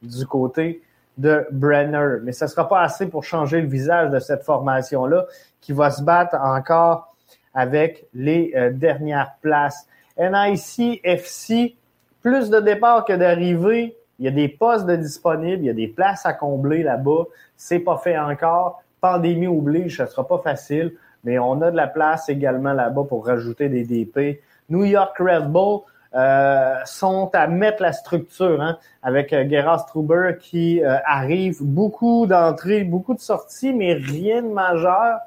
du 0.02 0.26
côté 0.26 0.82
de 1.18 1.46
Brenner. 1.52 2.20
Mais 2.24 2.32
ce 2.32 2.46
ne 2.46 2.50
sera 2.50 2.68
pas 2.68 2.82
assez 2.82 3.08
pour 3.08 3.24
changer 3.24 3.62
le 3.62 3.68
visage 3.68 4.10
de 4.10 4.20
cette 4.20 4.44
formation-là 4.44 5.26
qui 5.62 5.74
va 5.74 5.92
se 5.92 6.02
battre 6.02 6.36
encore 6.36 7.16
avec 7.54 8.06
les 8.14 8.54
euh, 8.56 8.72
dernières 8.72 9.34
places. 9.42 9.88
NIC, 10.18 11.02
FC, 11.04 11.76
plus 12.22 12.50
de 12.50 12.60
départs 12.60 13.06
que 13.06 13.14
d'arrivées. 13.14 13.96
Il 14.20 14.26
y 14.26 14.28
a 14.28 14.32
des 14.32 14.50
postes 14.50 14.86
de 14.86 14.96
disponibles, 14.96 15.64
il 15.64 15.68
y 15.68 15.70
a 15.70 15.74
des 15.74 15.88
places 15.88 16.26
à 16.26 16.34
combler 16.34 16.84
là-bas. 16.84 17.26
C'est 17.56 17.80
pas 17.80 17.98
fait 17.98 18.18
encore. 18.18 18.84
Pandémie 19.02 19.48
oblige, 19.48 19.98
ce 19.98 20.06
sera 20.06 20.28
pas 20.28 20.40
facile, 20.40 20.94
mais 21.24 21.40
on 21.40 21.62
a 21.62 21.72
de 21.72 21.78
la 21.78 21.88
place 21.88 22.28
également 22.28 22.74
là-bas 22.74 23.04
pour 23.08 23.26
rajouter 23.26 23.70
des 23.70 23.86
DP. 23.86 24.42
New 24.70 24.84
York 24.84 25.18
Red 25.18 25.50
Bull, 25.50 25.82
euh, 26.16 26.74
sont 26.86 27.30
à 27.34 27.46
mettre 27.46 27.84
la 27.84 27.94
structure 27.94 28.60
hein, 28.64 28.80
avec 29.04 29.32
euh, 29.32 29.48
Gerard 29.48 29.82
Struber 29.82 30.38
qui 30.40 30.84
euh, 30.84 30.98
arrive. 31.06 31.58
Beaucoup 31.62 32.26
d'entrées, 32.26 32.84
beaucoup 32.84 33.14
de 33.14 33.20
sorties, 33.20 33.74
mais 33.74 33.94
rien 33.94 34.42
de 34.42 34.48
majeur 34.48 35.20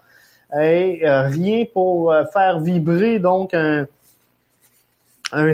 et 0.61 1.01
rien 1.07 1.65
pour 1.73 2.15
faire 2.31 2.61
vibrer 2.61 3.19
donc 3.19 3.55
un 3.55 3.87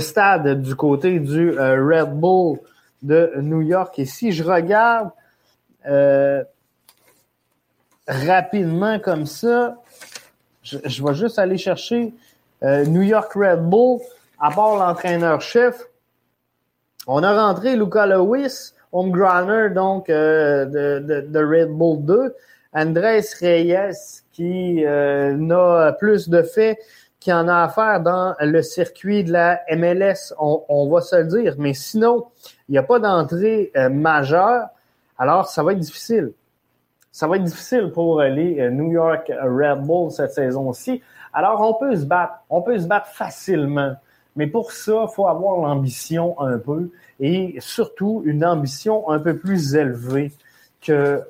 stade 0.01 0.61
du 0.61 0.74
côté 0.74 1.20
du 1.20 1.51
Red 1.51 2.18
Bull 2.18 2.59
de 3.02 3.32
New 3.40 3.62
York. 3.62 3.98
Et 3.98 4.04
si 4.04 4.32
je 4.32 4.44
regarde 4.44 5.11
rapidement 8.06 8.98
comme 8.98 9.26
ça, 9.26 9.76
je, 10.62 11.04
vais 11.04 11.14
juste 11.14 11.38
aller 11.38 11.56
chercher 11.56 12.12
New 12.62 13.02
York 13.02 13.32
Red 13.34 13.68
Bull 13.68 14.00
à 14.40 14.50
part 14.50 14.76
l'entraîneur-chef, 14.76 15.88
on 17.06 17.22
a 17.22 17.46
rentré 17.46 17.76
Luca 17.76 18.06
Lewis, 18.06 18.72
homegrowner 18.92 19.70
donc 19.74 20.11
euh, 20.11 20.64
de, 20.66 21.38
Red 21.38 21.70
Bull 21.70 22.04
2, 22.04 22.34
Andrés 22.74 23.24
Reyes 23.40 24.22
qui 24.32 24.84
euh, 24.84 25.32
n'a 25.32 25.92
plus 25.98 26.28
de 26.28 26.42
faits 26.42 26.78
qu'il 27.20 27.33
en 27.33 27.48
a 27.48 27.62
à 27.62 27.68
faire 27.68 28.00
dans 28.00 28.35
le 28.40 28.62
circuit 28.62 29.24
de 29.24 29.33
la 29.33 29.61
MLS, 29.76 30.35
on, 30.38 30.88
va 30.88 31.00
se 31.00 31.16
le 31.16 31.24
dire. 31.24 31.54
Mais 31.59 31.74
sinon, 31.74 32.26
il 32.68 32.72
n'y 32.72 32.78
a 32.78 32.83
pas 32.83 32.98
d'entrée 32.98 33.72
euh, 33.76 33.88
majeure, 33.88 34.68
alors 35.18 35.48
ça 35.48 35.62
va 35.62 35.72
être 35.72 35.81
difficile. 35.81 36.33
Ça 37.11 37.26
va 37.26 37.37
être 37.37 37.44
difficile 37.44 37.90
pour 37.92 38.22
les 38.22 38.70
New 38.70 38.92
York 38.92 39.33
Red 39.42 39.83
Bulls 39.85 40.12
cette 40.12 40.33
saison-ci. 40.33 41.02
Alors 41.33 41.61
on 41.61 41.74
peut 41.74 41.96
se 41.96 42.04
battre, 42.04 42.35
on 42.48 42.62
peut 42.62 42.78
se 42.78 42.87
battre 42.87 43.09
facilement 43.09 43.96
mais 44.38 44.46
pour 44.46 44.70
ça, 44.70 45.07
il 45.09 45.14
faut 45.14 45.26
avoir 45.26 45.57
l'ambition 45.57 46.40
un 46.40 46.59
peu 46.59 46.90
et 47.18 47.57
surtout 47.59 48.22
une 48.24 48.44
ambition 48.44 49.11
un 49.11 49.18
peu 49.18 49.37
plus 49.37 49.74
élevée 49.74 50.33
que 50.81 51.20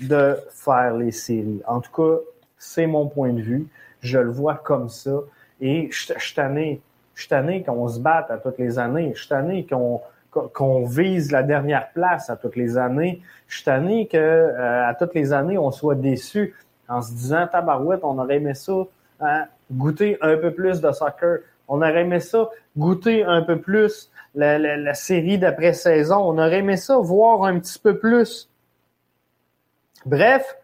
de 0.00 0.36
faire 0.50 0.94
les 0.94 1.12
séries. 1.12 1.62
En 1.66 1.80
tout 1.80 1.90
cas, 1.90 2.20
c'est 2.58 2.86
mon 2.86 3.08
point 3.08 3.32
de 3.32 3.40
vue. 3.40 3.66
Je 4.02 4.18
le 4.18 4.30
vois 4.30 4.56
comme 4.56 4.88
ça. 4.88 5.20
Et 5.60 5.88
je 5.90 6.12
suis 6.18 6.34
tanné. 6.34 6.80
Je 7.14 7.22
suis 7.22 7.28
tanné 7.28 7.62
qu'on 7.62 7.88
se 7.88 8.00
batte 8.00 8.30
à 8.30 8.38
toutes 8.38 8.58
les 8.58 8.78
années. 8.78 9.12
Je 9.14 9.20
suis 9.20 9.28
tanné 9.28 9.66
qu'on 9.66 10.00
qu'on 10.32 10.86
vise 10.86 11.30
la 11.30 11.42
dernière 11.42 11.90
place 11.92 12.30
à 12.30 12.36
toutes 12.36 12.56
les 12.56 12.78
années. 12.78 13.22
Je 13.48 13.56
suis 13.56 13.64
tanné 13.64 14.06
que 14.06 14.16
euh, 14.16 14.88
à 14.88 14.94
toutes 14.94 15.14
les 15.14 15.32
années, 15.32 15.58
on 15.58 15.70
soit 15.70 15.94
déçu 15.94 16.54
en 16.88 17.02
se 17.02 17.12
disant 17.12 17.46
tabarouette, 17.46 18.00
on 18.02 18.18
aurait 18.18 18.36
aimé 18.36 18.54
ça, 18.54 18.72
hein, 19.20 19.44
goûter 19.70 20.18
un 20.20 20.36
peu 20.36 20.52
plus 20.52 20.80
de 20.80 20.90
soccer. 20.92 21.40
On 21.68 21.78
aurait 21.78 22.02
aimé 22.02 22.20
ça, 22.20 22.48
goûter 22.76 23.24
un 23.24 23.42
peu 23.42 23.60
plus 23.60 24.10
la, 24.34 24.58
la 24.58 24.94
série 24.94 25.38
d'après-saison. 25.38 26.16
On 26.16 26.38
aurait 26.38 26.58
aimé 26.58 26.76
ça, 26.76 26.96
voir 26.96 27.44
un 27.44 27.58
petit 27.58 27.78
peu 27.78 27.98
plus. 27.98 28.50
Bref, 30.04 30.56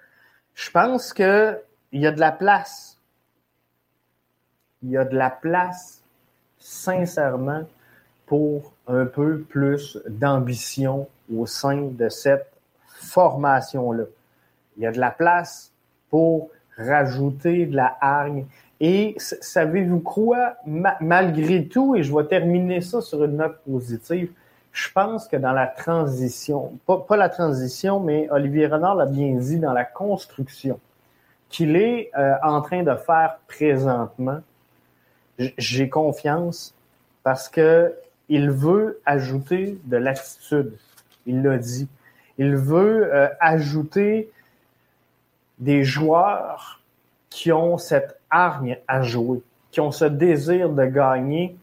je 0.54 0.70
pense 0.70 1.12
que 1.12 1.58
il 1.92 2.02
y 2.02 2.06
a 2.06 2.12
de 2.12 2.20
la 2.20 2.32
place. 2.32 2.97
Il 4.82 4.90
y 4.90 4.96
a 4.96 5.04
de 5.04 5.16
la 5.16 5.30
place, 5.30 6.02
sincèrement, 6.58 7.64
pour 8.26 8.72
un 8.86 9.06
peu 9.06 9.40
plus 9.40 9.98
d'ambition 10.08 11.08
au 11.34 11.46
sein 11.46 11.88
de 11.92 12.08
cette 12.08 12.52
formation-là. 12.86 14.04
Il 14.76 14.82
y 14.82 14.86
a 14.86 14.92
de 14.92 15.00
la 15.00 15.10
place 15.10 15.72
pour 16.10 16.50
rajouter 16.76 17.66
de 17.66 17.76
la 17.76 17.96
hargne. 18.00 18.46
Et 18.80 19.16
savez-vous 19.18 20.00
quoi? 20.00 20.54
malgré 21.00 21.66
tout, 21.66 21.96
et 21.96 22.02
je 22.02 22.14
vais 22.14 22.24
terminer 22.24 22.80
ça 22.80 23.00
sur 23.00 23.24
une 23.24 23.36
note 23.36 23.58
positive, 23.68 24.30
je 24.70 24.92
pense 24.92 25.26
que 25.26 25.36
dans 25.36 25.52
la 25.52 25.66
transition, 25.66 26.72
pas, 26.86 27.16
la 27.16 27.28
transition, 27.28 27.98
mais 27.98 28.28
Olivier 28.30 28.68
Renard 28.68 28.94
l'a 28.94 29.06
bien 29.06 29.34
dit, 29.34 29.58
dans 29.58 29.72
la 29.72 29.84
construction 29.84 30.78
qu'il 31.48 31.76
est 31.76 32.10
euh, 32.16 32.34
en 32.42 32.60
train 32.60 32.82
de 32.82 32.94
faire 32.94 33.38
présentement, 33.48 34.40
j'ai 35.56 35.88
confiance 35.88 36.74
parce 37.22 37.48
que 37.48 37.94
il 38.28 38.50
veut 38.50 39.00
ajouter 39.06 39.78
de 39.84 39.96
l'attitude. 39.96 40.74
Il 41.26 41.42
l'a 41.42 41.58
dit. 41.58 41.88
Il 42.36 42.56
veut 42.56 43.12
euh, 43.14 43.28
ajouter 43.40 44.30
des 45.58 45.82
joueurs 45.82 46.80
qui 47.30 47.52
ont 47.52 47.78
cette 47.78 48.18
hargne 48.30 48.78
à 48.86 49.02
jouer, 49.02 49.40
qui 49.70 49.80
ont 49.80 49.90
ce 49.90 50.04
désir 50.04 50.68
de 50.68 50.84
gagner, 50.84 51.56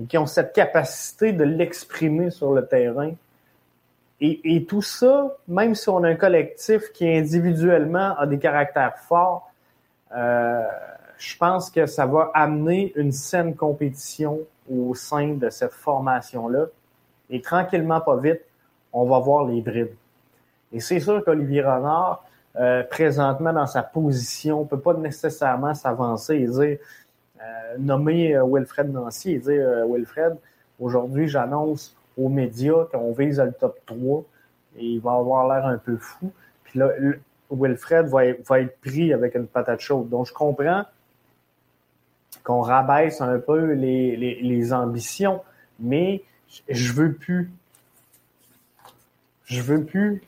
et 0.00 0.04
qui 0.04 0.18
ont 0.18 0.26
cette 0.26 0.52
capacité 0.52 1.32
de 1.32 1.44
l'exprimer 1.44 2.30
sur 2.30 2.52
le 2.52 2.66
terrain. 2.66 3.12
Et, 4.20 4.56
et, 4.56 4.64
tout 4.64 4.82
ça, 4.82 5.36
même 5.46 5.76
si 5.76 5.88
on 5.88 6.02
a 6.02 6.08
un 6.08 6.16
collectif 6.16 6.92
qui 6.92 7.08
individuellement 7.08 8.18
a 8.18 8.26
des 8.26 8.38
caractères 8.38 8.98
forts, 8.98 9.50
euh, 10.14 10.64
je 11.18 11.36
pense 11.36 11.70
que 11.70 11.86
ça 11.86 12.06
va 12.06 12.30
amener 12.32 12.92
une 12.96 13.12
saine 13.12 13.54
compétition 13.54 14.40
au 14.70 14.94
sein 14.94 15.34
de 15.34 15.50
cette 15.50 15.72
formation-là. 15.72 16.66
Et 17.30 17.40
tranquillement, 17.40 18.00
pas 18.00 18.16
vite, 18.16 18.40
on 18.92 19.04
va 19.04 19.18
voir 19.18 19.44
les 19.44 19.60
brides. 19.60 19.94
Et 20.72 20.80
c'est 20.80 21.00
sûr 21.00 21.24
qu'Olivier 21.24 21.62
Renard, 21.62 22.24
euh, 22.56 22.82
présentement 22.84 23.52
dans 23.52 23.66
sa 23.66 23.82
position, 23.82 24.64
peut 24.64 24.78
pas 24.78 24.94
nécessairement 24.94 25.74
s'avancer 25.74 26.36
et 26.36 26.46
dire, 26.46 26.78
euh, 27.40 27.76
nommer 27.78 28.36
euh, 28.36 28.44
Wilfred 28.44 28.92
Nancy 28.92 29.32
et 29.32 29.38
dire, 29.38 29.86
Wilfred, 29.88 30.36
aujourd'hui, 30.78 31.28
j'annonce 31.28 31.96
aux 32.16 32.28
médias 32.28 32.84
qu'on 32.92 33.12
vise 33.12 33.40
le 33.40 33.52
top 33.52 33.78
3 33.86 34.24
et 34.76 34.84
il 34.84 35.00
va 35.00 35.12
avoir 35.12 35.48
l'air 35.48 35.66
un 35.66 35.78
peu 35.78 35.96
fou. 35.96 36.30
Puis 36.64 36.78
là, 36.78 36.90
Wilfred 37.50 38.06
va 38.06 38.22
va 38.46 38.60
être 38.60 38.80
pris 38.80 39.12
avec 39.12 39.34
une 39.34 39.46
patate 39.46 39.80
chaude. 39.80 40.08
Donc, 40.08 40.26
je 40.26 40.32
comprends 40.32 40.84
qu'on 42.44 42.60
rabaisse 42.60 43.20
un 43.20 43.38
peu 43.38 43.72
les, 43.72 44.72
ambitions, 44.72 45.42
mais 45.78 46.22
je 46.68 46.92
veux 46.92 47.12
plus. 47.12 47.50
Je 49.44 49.62
veux 49.62 49.84
plus 49.84 50.22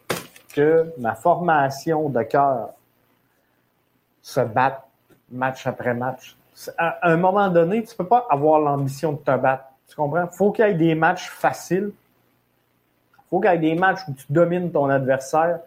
que 0.54 0.92
ma 0.98 1.14
formation 1.14 2.08
de 2.08 2.22
cœur 2.22 2.70
se 4.22 4.40
batte 4.40 4.82
match 5.30 5.66
après 5.66 5.94
match. 5.94 6.36
À 6.76 7.10
un 7.10 7.16
moment 7.16 7.48
donné, 7.48 7.82
tu 7.84 7.94
peux 7.94 8.06
pas 8.06 8.26
avoir 8.30 8.60
l'ambition 8.60 9.12
de 9.12 9.18
te 9.18 9.36
battre. 9.36 9.64
Tu 9.88 9.96
comprends? 9.96 10.26
Faut 10.28 10.52
qu'il 10.52 10.66
y 10.66 10.68
ait 10.68 10.74
des 10.74 10.94
matchs 10.94 11.28
faciles. 11.30 11.92
Faut 13.28 13.40
qu'il 13.40 13.50
y 13.50 13.54
ait 13.54 13.58
des 13.58 13.74
matchs 13.74 14.00
où 14.08 14.12
tu 14.12 14.24
domines 14.28 14.70
ton 14.70 14.88
adversaire. 14.88 15.60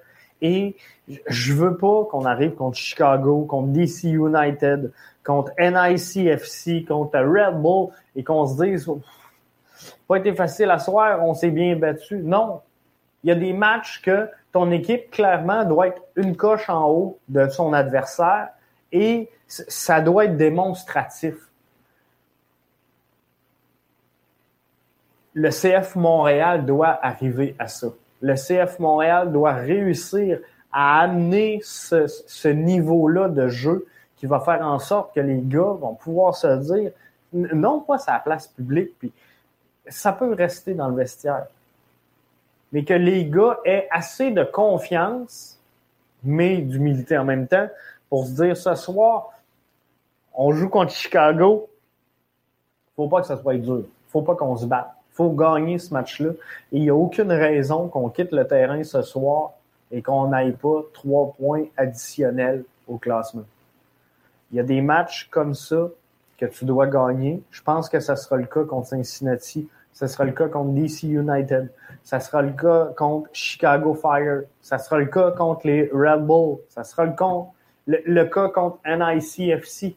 Et 0.44 0.76
je 1.28 1.54
veux 1.54 1.78
pas 1.78 2.04
qu'on 2.12 2.26
arrive 2.26 2.54
contre 2.54 2.78
Chicago, 2.78 3.46
contre 3.46 3.70
DC 3.70 4.04
United, 4.04 4.92
contre 5.24 5.52
NICFC, 5.58 6.86
contre 6.86 7.18
Red 7.18 7.62
Bull 7.62 7.88
et 8.16 8.26
qu'on 8.26 8.46
se 8.46 8.62
dise, 8.62 8.90
pas 10.08 10.18
été 10.18 10.34
facile 10.34 10.70
à 10.70 10.80
soir, 10.80 11.24
on 11.24 11.34
s'est 11.34 11.50
bien 11.50 11.78
battu. 11.78 12.18
Non. 12.18 12.62
Il 13.24 13.30
y 13.30 13.32
a 13.32 13.36
des 13.36 13.54
matchs 13.54 14.02
que 14.02 14.28
ton 14.52 14.70
équipe, 14.70 15.12
clairement, 15.12 15.64
doit 15.64 15.88
être 15.88 16.02
une 16.18 16.36
coche 16.36 16.70
en 16.70 16.90
haut 16.90 17.20
de 17.30 17.48
son 17.48 17.72
adversaire 17.72 18.50
et 18.92 19.30
ça 19.48 20.02
doit 20.02 20.26
être 20.26 20.36
démonstratif. 20.36 21.36
Le 25.34 25.50
CF 25.50 25.96
Montréal 25.96 26.66
doit 26.66 27.00
arriver 27.02 27.56
à 27.58 27.68
ça. 27.68 27.88
Le 28.24 28.36
CF 28.36 28.80
Montréal 28.80 29.34
doit 29.34 29.52
réussir 29.52 30.40
à 30.72 31.02
amener 31.02 31.60
ce, 31.62 32.48
niveau-là 32.48 33.28
de 33.28 33.50
jeu 33.50 33.86
qui 34.16 34.26
va 34.26 34.40
faire 34.40 34.66
en 34.66 34.80
sorte 34.80 35.14
que 35.14 35.20
les 35.20 35.42
gars 35.42 35.74
vont 35.80 35.94
pouvoir 35.94 36.34
se 36.34 36.48
dire 36.72 36.92
non 37.34 37.82
pas 37.82 37.98
sa 37.98 38.20
place 38.20 38.48
publique, 38.48 38.98
puis 38.98 39.12
ça 39.88 40.14
peut 40.14 40.34
rester 40.34 40.74
dans 40.74 40.88
le 40.88 40.96
vestiaire, 40.96 41.48
mais 42.72 42.86
que 42.86 42.94
les 42.94 43.26
gars 43.26 43.60
aient 43.66 43.90
assez 43.92 44.32
de 44.32 44.44
confiance, 44.46 45.60
mais 46.24 46.58
d'humilité 46.58 47.18
en 47.18 47.26
même 47.26 47.48
temps, 47.48 47.68
pour 48.10 48.26
se 48.26 48.32
dire 48.32 48.56
ce 48.56 48.74
soir, 48.76 49.32
on 50.34 50.54
joue 50.54 50.70
contre 50.70 50.94
Chicago, 50.94 51.68
faut 52.96 53.10
pas 53.10 53.20
que 53.20 53.28
ça 53.28 53.36
soit 53.36 53.58
dur, 53.58 53.84
faut 54.08 54.22
pas 54.22 54.36
qu'on 54.36 54.56
se 54.56 54.66
batte, 54.66 54.96
faut 55.14 55.30
gagner 55.30 55.78
ce 55.78 55.94
match-là, 55.94 56.32
et 56.72 56.78
il 56.78 56.82
n'y 56.82 56.90
a 56.90 56.96
aucune 56.96 57.32
raison 57.32 57.88
qu'on 57.88 58.10
quitte 58.10 58.32
le 58.32 58.48
terrain 58.48 58.84
ce 58.84 59.02
soir 59.02 59.52
et 59.92 60.02
qu'on 60.02 60.28
n'aille 60.28 60.54
pas 60.54 60.82
trois 60.94 61.34
points 61.38 61.66
additionnels 61.78 62.64
au 62.88 62.98
classement. 62.98 63.46
Il 64.52 64.58
y 64.58 64.60
a 64.60 64.64
des 64.64 64.82
matchs 64.82 65.30
comme 65.32 65.54
ça 65.54 65.90
que 66.38 66.46
tu 66.46 66.66
dois 66.66 66.88
gagner. 66.88 67.42
Je 67.52 67.62
pense 67.62 67.90
que 67.90 68.00
ça 68.00 68.16
sera 68.16 68.38
le 68.38 68.46
cas 68.46 68.64
contre 68.64 68.88
Cincinnati. 68.88 69.68
Ça 69.94 70.08
sera 70.08 70.26
le 70.26 70.32
cas 70.32 70.48
contre 70.48 70.72
DC 70.74 71.04
United. 71.04 71.72
Ça 72.04 72.20
sera 72.20 72.42
le 72.42 72.52
cas 72.52 72.90
contre 72.98 73.30
Chicago 73.34 73.94
Fire. 73.94 74.42
Ça 74.62 74.78
sera 74.78 74.98
le 74.98 75.06
cas 75.06 75.32
contre 75.32 75.68
les 75.68 75.90
Red 75.94 76.26
Bull. 76.26 76.58
Ça 76.70 76.84
sera 76.84 77.06
le, 77.06 77.14
le, 78.06 78.26
cas 78.26 78.50
contre 78.50 78.80
NICFC. 78.86 79.96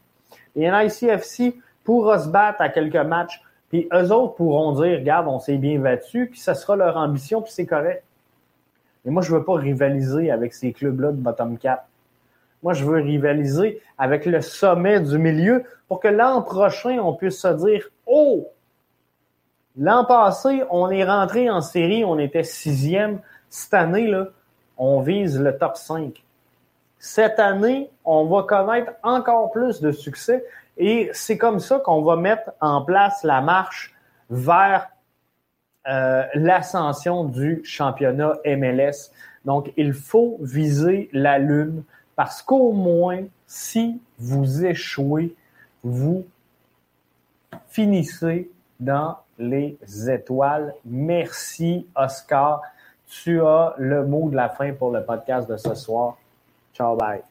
Et 0.54 0.70
NICFC 0.70 1.60
pourra 1.84 2.18
se 2.18 2.28
battre 2.28 2.60
à 2.60 2.68
quelques 2.68 2.96
matchs. 2.96 3.42
Puis 3.68 3.88
eux 3.92 4.12
autres 4.12 4.34
pourront 4.34 4.72
dire, 4.72 4.98
regarde, 4.98 5.26
on 5.28 5.38
s'est 5.38 5.56
bien 5.56 5.78
battu, 5.78 6.28
puis 6.30 6.38
ça 6.38 6.54
sera 6.54 6.76
leur 6.76 6.96
ambition, 6.96 7.42
puis 7.42 7.52
c'est 7.52 7.66
correct. 7.66 8.04
Mais 9.04 9.10
moi, 9.10 9.22
je 9.22 9.34
veux 9.34 9.44
pas 9.44 9.54
rivaliser 9.54 10.30
avec 10.30 10.54
ces 10.54 10.72
clubs-là 10.72 11.12
de 11.12 11.16
bottom 11.16 11.58
4. 11.58 11.84
Moi, 12.62 12.72
je 12.72 12.84
veux 12.84 12.96
rivaliser 12.96 13.80
avec 13.98 14.26
le 14.26 14.40
sommet 14.40 15.00
du 15.00 15.18
milieu 15.18 15.64
pour 15.88 16.00
que 16.00 16.08
l'an 16.08 16.42
prochain, 16.42 16.98
on 16.98 17.14
puisse 17.14 17.40
se 17.40 17.48
dire, 17.48 17.88
oh, 18.06 18.48
l'an 19.76 20.04
passé, 20.04 20.62
on 20.70 20.90
est 20.90 21.04
rentré 21.04 21.50
en 21.50 21.60
série, 21.60 22.04
on 22.04 22.18
était 22.18 22.42
sixième. 22.42 23.20
Cette 23.50 23.74
année, 23.74 24.08
là, 24.08 24.28
on 24.78 25.00
vise 25.00 25.40
le 25.40 25.56
top 25.56 25.76
5. 25.76 26.24
Cette 26.98 27.38
année, 27.38 27.90
on 28.04 28.24
va 28.24 28.42
connaître 28.42 28.92
encore 29.02 29.52
plus 29.52 29.80
de 29.80 29.92
succès 29.92 30.44
et 30.76 31.10
c'est 31.12 31.38
comme 31.38 31.60
ça 31.60 31.78
qu'on 31.78 32.02
va 32.02 32.16
mettre 32.16 32.50
en 32.60 32.82
place 32.82 33.22
la 33.22 33.40
marche 33.40 33.94
vers 34.28 34.88
euh, 35.88 36.24
l'ascension 36.34 37.24
du 37.24 37.60
championnat 37.64 38.34
MLS. 38.44 39.10
Donc, 39.44 39.72
il 39.76 39.92
faut 39.92 40.38
viser 40.40 41.08
la 41.12 41.38
lune. 41.38 41.84
Parce 42.16 42.42
qu'au 42.42 42.72
moins, 42.72 43.24
si 43.46 44.00
vous 44.18 44.64
échouez, 44.64 45.34
vous 45.84 46.26
finissez 47.68 48.50
dans 48.80 49.18
les 49.38 49.78
étoiles. 50.10 50.74
Merci, 50.84 51.86
Oscar. 51.94 52.62
Tu 53.06 53.40
as 53.40 53.74
le 53.78 54.04
mot 54.04 54.28
de 54.30 54.36
la 54.36 54.48
fin 54.48 54.72
pour 54.72 54.90
le 54.90 55.04
podcast 55.04 55.48
de 55.48 55.56
ce 55.56 55.74
soir. 55.74 56.16
Ciao, 56.74 56.96
bye. 56.96 57.22